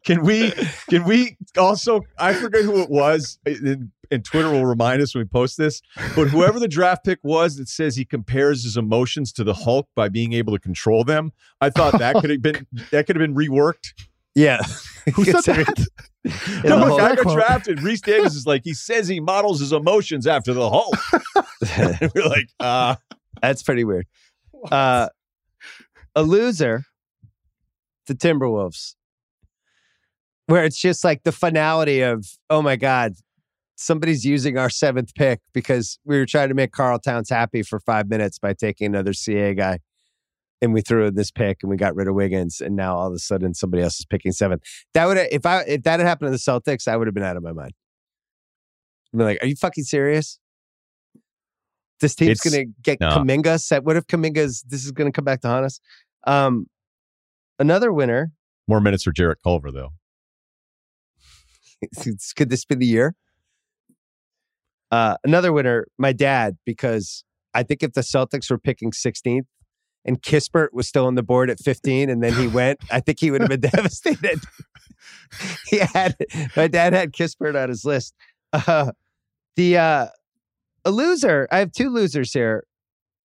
[0.05, 0.51] can we
[0.89, 5.23] can we also I forget who it was and, and Twitter will remind us when
[5.23, 5.81] we post this
[6.15, 9.87] but whoever the draft pick was that says he compares his emotions to the Hulk
[9.95, 11.31] by being able to control them
[11.61, 13.93] I thought that could have been that could have been reworked.
[14.35, 14.61] Yeah,
[15.15, 15.87] Who said that?
[16.23, 19.73] Yeah, no, the guy got drafted Rece Davis is like he says he models his
[19.73, 20.95] emotions after the Hulk.
[22.13, 22.95] We're like uh.
[23.41, 24.07] That's pretty weird.
[24.71, 25.09] Uh,
[26.15, 26.85] a loser,
[28.07, 28.95] the Timberwolves,
[30.47, 33.13] where it's just like the finality of, oh my God,
[33.77, 37.79] somebody's using our seventh pick because we were trying to make Karl Towns happy for
[37.79, 39.79] five minutes by taking another CA guy.
[40.61, 42.59] And we threw in this pick and we got rid of Wiggins.
[42.59, 44.63] And now all of a sudden somebody else is picking seventh.
[44.95, 47.23] That would if I if that had happened to the Celtics, I would have been
[47.23, 47.73] out of my mind.
[49.13, 50.39] I'd be like, are you fucking serious?
[51.99, 53.09] This team's It's- gonna get no.
[53.09, 53.83] Kuminga set.
[53.83, 55.79] What if Kuminga's this is gonna come back to haunt us?
[56.25, 56.65] Um
[57.59, 58.31] another winner.
[58.67, 59.89] more minutes for Jarrett Culver though
[62.35, 63.15] Could this be the year?
[64.91, 67.23] Uh another winner, my dad, because
[67.53, 69.45] I think if the Celtics were picking 16th
[70.05, 73.19] and Kispert was still on the board at 15 and then he went, I think
[73.19, 74.39] he would have been devastated.
[75.67, 76.15] he had
[76.55, 78.13] my dad had Kispert on his list.
[78.53, 78.91] Uh,
[79.55, 80.07] the uh,
[80.85, 81.47] a loser.
[81.51, 82.63] I have two losers here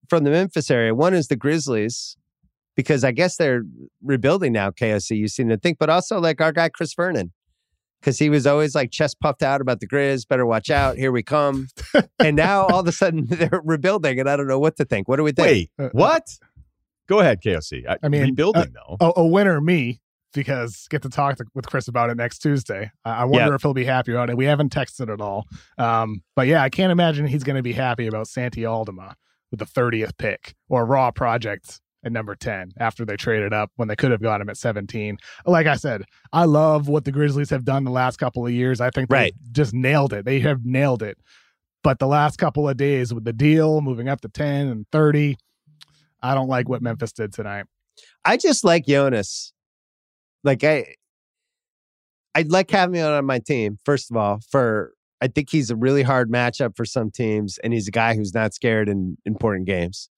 [0.08, 0.94] from the Memphis area.
[0.94, 2.16] One is the Grizzlies
[2.74, 3.62] because I guess they're
[4.02, 4.70] rebuilding now.
[4.70, 7.32] KOC, you seem to think, but also like our guy Chris Vernon
[8.02, 10.26] because he was always like chest puffed out about the Grizz.
[10.28, 10.96] Better watch out.
[10.98, 11.68] Here we come.
[12.18, 15.08] and now all of a sudden they're rebuilding, and I don't know what to think.
[15.08, 15.46] What do we think?
[15.46, 16.26] wait Uh, what
[17.08, 20.00] go ahead KOC I, I mean, rebuilding though a, a winner, me,
[20.34, 22.90] because get to talk to, with Chris about it next Tuesday.
[23.04, 23.54] I, I wonder Yeah.
[23.54, 24.36] if he'll be happy about it.
[24.36, 25.46] We haven't texted at all,
[25.78, 29.14] um, but yeah, I can't imagine he's going to be happy about Santi Aldama
[29.50, 33.88] with the thirtieth pick or Raw Project at number ten after they traded up when
[33.88, 35.18] they could have got him at seventeen.
[35.46, 38.80] Like I said, I love what the Grizzlies have done the last couple of years.
[38.80, 39.34] I think they Right.
[39.52, 40.24] just nailed it.
[40.24, 41.18] They have nailed it.
[41.84, 45.36] But the last couple of days with the deal moving up to ten and thirty,
[46.22, 47.66] I don't like what Memphis did tonight.
[48.24, 49.52] I just like Jonas
[50.44, 50.94] Like I,
[52.34, 53.78] I'd like having him on my team.
[53.84, 57.72] First of all, for I think he's a really hard matchup for some teams, and
[57.72, 60.08] he's a guy who's not scared in important games.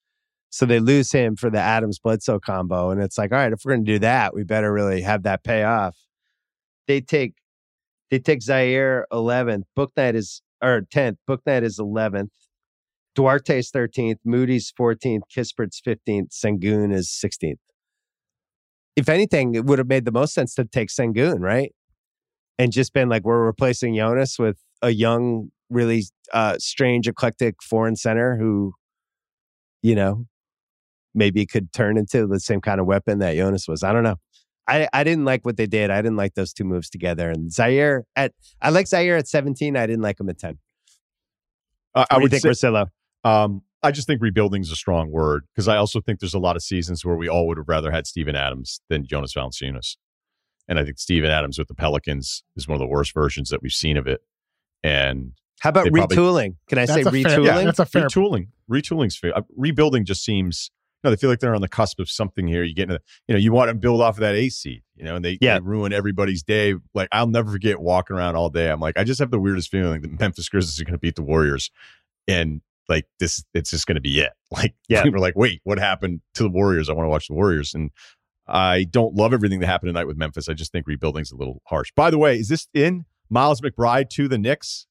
[0.54, 3.62] So they lose him for the Adams Bledsoe combo, and it's like, all right, if
[3.64, 5.96] we're going to do that, we better really have that pay off.
[6.86, 7.34] They take
[8.08, 12.30] they take Ziaire eleventh, Bouknight is or tenth, Bouknight is eleventh,
[13.16, 17.58] Duarte's thirteenth, Moody's fourteenth, Kispert's fifteenth, Sengun is sixteenth.
[18.94, 21.72] If anything, it would have made the most sense to take Sengun, right?
[22.60, 27.96] And just been like, we're replacing Jonas with a young, really uh, strange, eclectic foreign
[27.96, 28.74] center who,
[29.82, 30.26] you know,
[31.14, 33.82] maybe it could turn into the same kind of weapon that Jonas was.
[33.82, 34.16] I don't know.
[34.66, 35.90] I, I didn't like what they did.
[35.90, 37.28] I didn't like those two moves together.
[37.30, 39.76] And Ziaire at I like Ziaire at 17.
[39.76, 40.58] I didn't like him at 10.
[41.94, 42.86] Uh, What I do you would think, say, Russillo?
[43.24, 46.38] um, I just think rebuilding is a strong word because I also think there's a
[46.38, 49.96] lot of seasons where we all would have rather had Steven Adams than Jonas Valanciunas.
[50.66, 53.60] And I think Steven Adams with the Pelicans is one of the worst versions that
[53.62, 54.22] we've seen of it.
[54.82, 56.56] And How about They probably- retooling?
[56.68, 57.44] Can I say That's a fair- retooling?
[57.44, 59.36] yeah, that's a fair retooling, retooling's fair.
[59.36, 60.70] Uh, rebuilding just seems.
[61.04, 62.64] No, they feel like they're on the cusp of something here.
[62.64, 65.04] You get into, you know, you want to build off of that A seed, you
[65.04, 65.54] know, and they, Yeah.
[65.54, 66.74] they ruin everybody's day.
[66.94, 68.70] Like I'll never forget walking around all day.
[68.70, 71.14] I'm like, I just have the weirdest feeling that Memphis Grizzlies are going to beat
[71.16, 71.70] the Warriors,
[72.26, 74.32] and like this, it's just going to be it.
[74.50, 75.02] Like, Yeah.
[75.04, 76.88] we're like, wait, what happened to the Warriors?
[76.88, 77.90] I want to watch the Warriors, and
[78.46, 80.48] I don't love everything that happened tonight with Memphis.
[80.48, 81.90] I just think rebuilding's a little harsh.
[81.96, 84.86] By the way, is this in Miles McBride to the Knicks?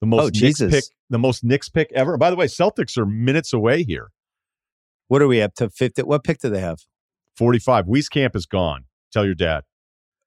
[0.00, 2.16] The most Oh, Knicks pick, the most Knicks pick ever.
[2.16, 4.10] By the way, Celtics are minutes away here.
[5.08, 5.68] What are we up to?
[5.70, 6.02] 50?
[6.02, 6.78] What pick do they have?
[7.36, 7.86] 45.
[7.86, 8.84] Wieskamp is gone.
[9.12, 9.64] Tell your dad.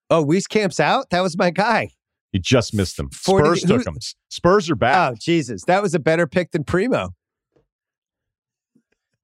[0.09, 1.09] Oh, Wieskamp's out?
[1.11, 1.89] That was my guy.
[2.31, 3.09] You just missed him.
[3.09, 3.97] 40 Spurs who- took him.
[4.29, 5.11] Spurs are back.
[5.11, 5.63] Oh, Jesus.
[5.65, 7.09] That was a better pick than Primo.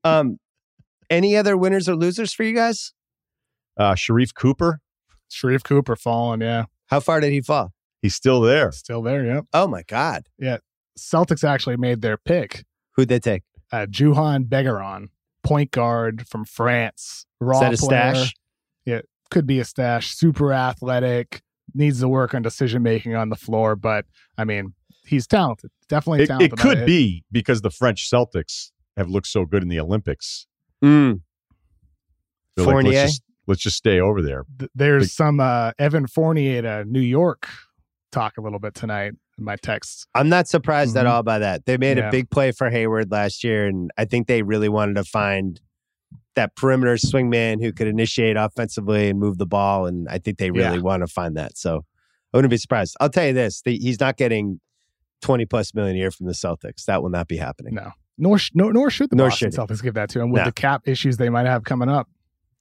[0.03, 0.39] Um,
[1.09, 2.93] any other winners or losers for you guys?
[3.77, 4.79] Uh, Sharife Cooper,
[5.29, 6.65] Sharife Cooper falling, yeah.
[6.87, 7.73] How far did he fall?
[8.01, 8.71] he's still there.
[8.71, 9.45] Still there, yep.
[9.53, 10.27] Oh my God.
[10.37, 10.57] Yeah.
[10.97, 12.63] Celtics actually made their pick.
[12.95, 13.43] Who'd they take?
[13.71, 15.07] Uh, Juhann Begarin,
[15.47, 17.25] point guard from France.
[17.39, 18.13] Raw Is that a player.
[18.15, 18.33] stash?
[18.85, 20.13] Yeah, could be a stash.
[20.15, 21.41] Super athletic.
[21.73, 24.05] Needs to work on decision making on the floor, but
[24.37, 24.73] I mean,
[25.05, 25.69] he's talented.
[25.89, 26.53] Definitely It, talented.
[26.53, 30.47] it could I- be because the French Celtics have looked so good in the Olympics.
[30.83, 31.21] Mm.
[32.55, 32.91] They're like, Fournier?
[32.93, 34.43] let's, just, let's just stay over there.
[34.57, 37.47] th- there's some uh, Evan Fournier to New York
[38.11, 40.05] talk a little bit tonight in my texts.
[40.15, 41.09] I'm not surprised at Mhm.
[41.09, 41.65] all by that.
[41.65, 42.07] They made Yeah.
[42.07, 45.59] a big play for Hayward last year, and I think they really wanted to find
[46.35, 49.85] that perimeter swingman who could initiate offensively and move the ball.
[49.87, 50.81] And I think they really Yeah.
[50.83, 51.57] want to find that.
[51.57, 51.83] So
[52.33, 52.95] I wouldn't be surprised.
[52.99, 54.59] I'll tell you this: the, he's not getting
[55.21, 56.85] 20 plus million a year from the Celtics.
[56.85, 57.73] That will not be happening.
[57.75, 60.29] No, nor sh- nor, nor should the Nor Boston should Celtics give that to him
[60.31, 60.45] with No.
[60.45, 62.07] the cap issues they might have coming up.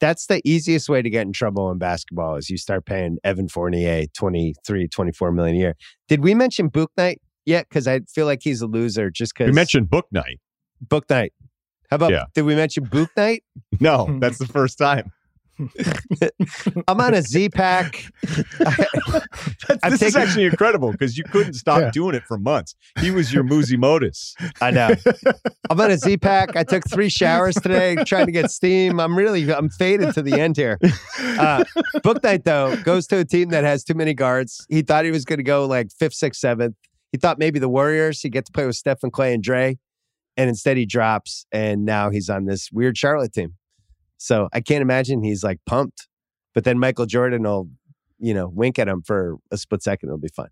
[0.01, 3.49] That's the easiest way to get in trouble in basketball is you start paying Evan
[3.49, 5.75] Fournier 23, 24 million a year.
[6.09, 7.17] Did we mention Bouknight
[7.47, 7.67] yet?
[7.69, 10.39] Because I feel like he's a loser just because We mentioned Bouknight.
[10.81, 11.33] Book Night.
[11.91, 12.25] How about Yeah.
[12.35, 13.41] did we mention Bouknight?
[13.81, 15.13] No, that's the first time.
[16.89, 18.05] I'm on a Z pack.
[19.89, 21.91] This is actually incredible because you couldn't stop Yeah.
[21.91, 22.75] doing it for months.
[23.01, 24.35] He was your Muzi Modus.
[24.61, 24.91] I know.
[25.71, 26.57] I'm on a Z pack.
[26.57, 29.01] I took three showers today trying to get steam.
[29.01, 30.79] I'm really I'm faded to the end here.
[31.39, 31.65] Uh,
[31.99, 34.67] Bouknight though goes to a team that has too many guards.
[34.69, 36.77] He thought he was going to go like fifth, sixth, seventh.
[37.13, 38.21] He thought maybe the Warriors.
[38.21, 39.79] He'd get to play with Stephen Clay and Dre,
[40.37, 43.55] and instead he drops, and now he's on this weird Charlotte team.
[44.19, 46.09] So I can't imagine he's like pumped.
[46.55, 47.69] But then Michael Jordan will,
[48.19, 50.09] you know, wink at him for a split second.
[50.09, 50.49] It'll be fun.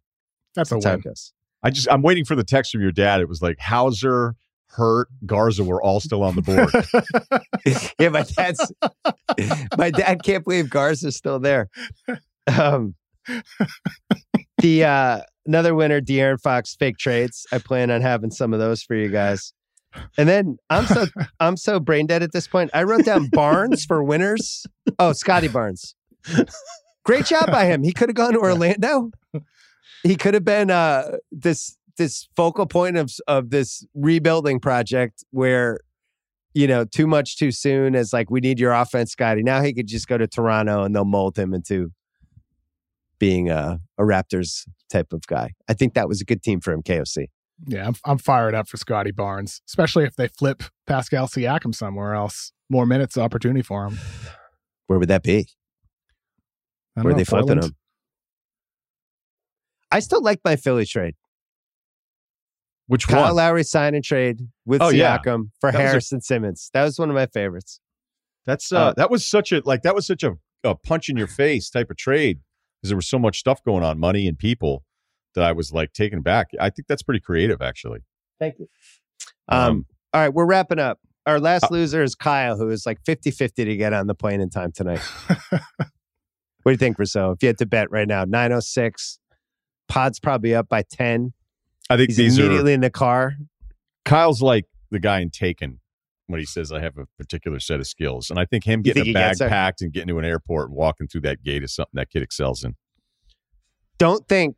[0.54, 1.00] That's a That's how win.
[1.00, 1.32] goes.
[1.62, 3.20] I just I'm waiting for the text from your dad.
[3.22, 4.34] It was like Hauser,
[4.68, 6.70] Hurt, Garza were all still on the board.
[7.98, 8.72] yeah, my dad's
[9.78, 11.68] my dad can't believe Garza's still there.
[12.46, 12.94] Um,
[14.58, 17.46] the uh, another winner, De'Aaron Fox, fake trades.
[17.50, 19.54] I plan on having some of those for you guys.
[20.16, 21.06] And then I'm so
[21.40, 22.70] I'm so brain dead at this point.
[22.74, 24.66] I wrote down Barnes for winners.
[24.98, 25.94] Oh, Scottie Barnes.
[27.04, 27.82] Great job by him.
[27.82, 29.10] He could have gone to Orlando.
[30.02, 35.78] He could have been uh, this this focal point of of this rebuilding project where
[36.54, 39.42] you know, too much too soon is like we need your offense, Scottie.
[39.42, 41.90] Now he could just go to Toronto and they'll mold him into
[43.18, 45.52] being a, a Raptors type of guy.
[45.68, 47.26] I think that was a good team for him, KOC.
[47.66, 52.14] Yeah, I'm, I'm fired up for Scottie Barnes, especially if they flip Pascal Siakam somewhere
[52.14, 52.52] else.
[52.68, 53.98] More minutes opportunity for him.
[54.86, 55.46] Where would that be?
[56.96, 57.76] I don't Where are know, they flipping him?
[59.92, 61.14] I still like my Philly trade.
[62.86, 63.36] Which Kyle one?
[63.36, 65.18] Lowry sign and trade with Oh, yeah.
[65.18, 66.70] Siakam for That was a- Harrison Simmons.
[66.74, 67.80] That was one of my favorites.
[68.46, 70.32] That's uh, Uh, that was such a like that was such a
[70.64, 72.40] a punch in your face type of trade
[72.80, 74.84] because there was so much stuff going on, money and people,
[75.34, 76.50] that I was like taken back.
[76.60, 78.00] I think that's pretty creative, actually.
[78.38, 78.68] Thank you.
[79.48, 81.00] Um, all right, we're wrapping up.
[81.26, 84.14] Our last Uh, loser is Kyle, who is like 50 50 to get on the
[84.14, 84.98] plane in time tonight.
[85.48, 85.60] what
[86.66, 87.32] do you think, Rousseau?
[87.32, 89.18] If you had to bet right now, 906,
[89.88, 91.32] Pod's probably up by 10.
[91.90, 93.34] I think He's these are immediately in the car.
[94.04, 95.80] Kyle's like the guy in Taken
[96.26, 99.04] when he says I have a particular set of skills, and I think him getting
[99.04, 101.62] think a bag gets packed and getting to an airport and walking through that gate
[101.62, 102.76] is something that kid excels in.
[103.98, 104.56] Don't think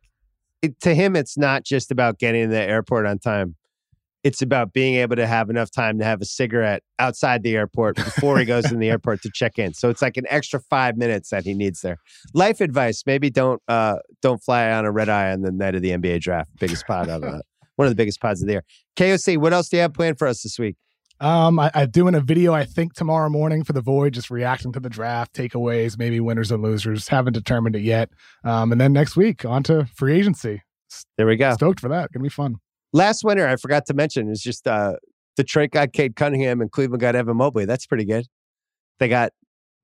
[0.61, 3.55] it, to him, it's not just about getting to the airport on time.
[4.23, 7.95] It's about being able to have enough time to have a cigarette outside the airport
[7.95, 9.73] before he goes in the airport to check in.
[9.73, 11.97] So it's like an extra five minutes that he needs there.
[12.33, 15.81] Life advice: maybe don't uh, don't fly on a red eye on the night of
[15.81, 16.49] the NBA draft.
[16.59, 17.39] Biggest pod of uh,
[17.75, 18.63] one of the biggest pods of the year.
[18.97, 20.75] KOC, what else do you have planned for us this week?
[21.19, 24.71] Um, I, I'm doing a video, I think, tomorrow morning for the Void, just reacting
[24.73, 27.07] to the draft, takeaways, maybe winners and losers.
[27.07, 28.09] Haven't determined it yet.
[28.43, 30.61] Um, and then next week, on to free agency.
[31.17, 31.53] There we go.
[31.53, 32.11] Stoked for that.
[32.11, 32.55] Gonna be fun.
[32.93, 34.93] Last winter, I forgot to mention, is just uh,
[35.35, 37.65] Detroit got Cade Cunningham and Cleveland got Evan Mobley.
[37.65, 38.25] That's pretty good.
[38.99, 39.33] They got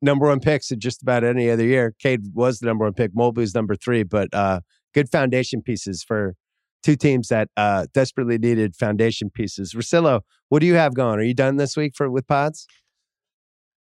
[0.01, 1.95] number one picks in just about any other year.
[1.99, 3.15] Cade was the number one pick.
[3.15, 4.61] Mobley's number three, but uh,
[4.93, 6.35] good foundation pieces for
[6.83, 9.73] two teams that uh, desperately needed foundation pieces.
[9.73, 11.17] Russillo, what do you have going?
[11.19, 12.67] Are you done this week for with pods?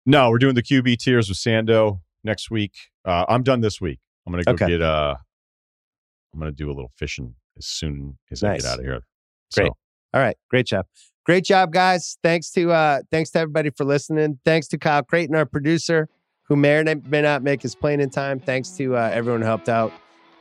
[0.05, 2.73] No, we're doing the QB tiers with Sando next week.
[3.05, 3.99] Uh, I'm done this week.
[4.25, 4.67] I'm gonna go Okay.
[4.67, 5.15] get uh
[6.33, 9.01] I'm gonna do a little fishing as soon as I get out of here.
[9.53, 9.67] Great.
[9.67, 9.77] So,
[10.13, 10.85] All right, great job.
[11.25, 12.17] Great job, guys.
[12.23, 14.39] Thanks to uh thanks to everybody for listening.
[14.45, 16.09] Thanks to Kyle Crichton, our producer,
[16.43, 18.39] who may or may not make his plane in time.
[18.39, 19.93] Thanks to uh, everyone who helped out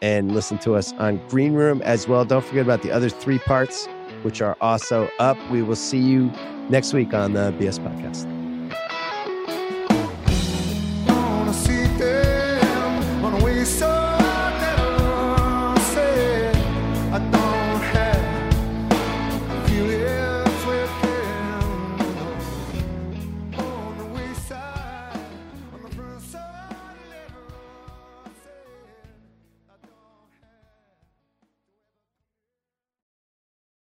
[0.02, 2.24] and listen to us on Green Room as well.
[2.24, 3.86] Don't forget about the other three parts,
[4.22, 5.38] which are also up.
[5.50, 6.30] We will see you
[6.68, 8.41] next week on the BS Podcast.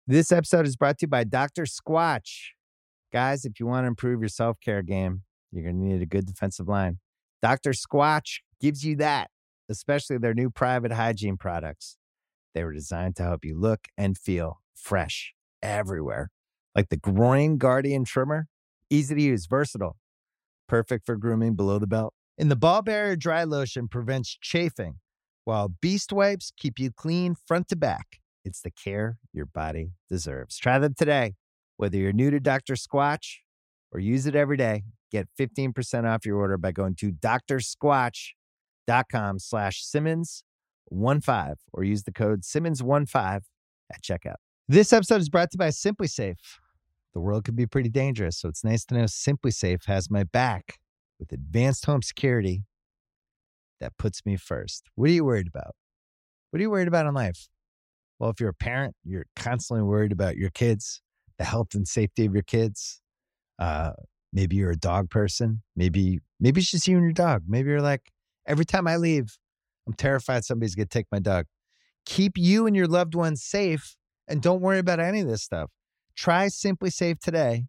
[0.10, 1.64] This episode is brought to you by Dr.
[1.64, 2.52] Squatch.
[3.12, 6.06] Guys, if you want to improve your self care game, you're going to need a
[6.06, 7.00] good defensive line.
[7.42, 7.72] Dr.
[7.72, 9.30] Squatch gives you that,
[9.68, 11.98] especially their new private hygiene products.
[12.56, 16.32] They were designed to help you look and feel fresh everywhere,
[16.74, 18.48] like the Groin Guardian Trimmer.
[18.90, 19.98] Easy to use, versatile,
[20.70, 22.14] perfect for grooming below the belt.
[22.38, 25.00] And the Ball Barrier Dry Lotion prevents chafing,
[25.44, 28.22] while Beast Wipes keep you clean front to back.
[28.48, 30.58] It's the care your body deserves.
[30.58, 31.36] Try them today.
[31.76, 32.76] Whether you're new to Dr.
[32.76, 33.40] Squatch
[33.92, 39.84] or use it every day, get 15% off your order by going to drsquatch.com slash
[39.84, 43.42] Simmons15 or use the code Simmons15
[43.94, 44.38] at checkout.
[44.70, 46.38] This episode is brought to you by SimpliSafe.
[47.14, 50.80] The world can be pretty dangerous, so it's nice to know SimpliSafe has my back
[51.20, 52.64] with advanced home security
[53.82, 54.86] that puts me first.
[54.96, 55.76] What are you worried about?
[56.52, 57.50] What are you worried about in life?
[58.20, 61.02] Well, if you're a parent, you're constantly worried about your kids,
[61.38, 63.02] the health and safety of your kids.
[63.60, 63.92] Uh,
[64.34, 65.62] maybe you're a dog person.
[65.76, 67.44] Maybe maybe it's just you and your dog.
[67.48, 68.12] Maybe you're like,
[68.48, 69.38] every time I leave,
[69.88, 71.46] I'm terrified somebody's gonna take my dog.
[72.06, 73.96] Keep you and your loved ones safe
[74.28, 75.70] and don't worry about any of this stuff.
[76.16, 77.66] Try SimpliSafe today.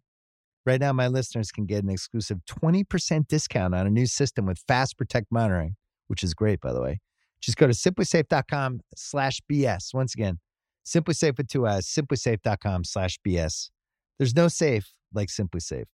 [0.65, 4.59] Right now, my listeners can get an exclusive 20% discount on a new system with
[4.67, 5.75] Fast Protect monitoring,
[6.07, 6.99] which is great, by the way.
[7.41, 9.93] Just go to simplisafe.com slash BS.
[9.93, 10.39] Once again,
[10.83, 13.69] simply safe with two eyes, simplisafe.com slash BS.
[14.17, 15.85] There's no safe like SimpliSafe.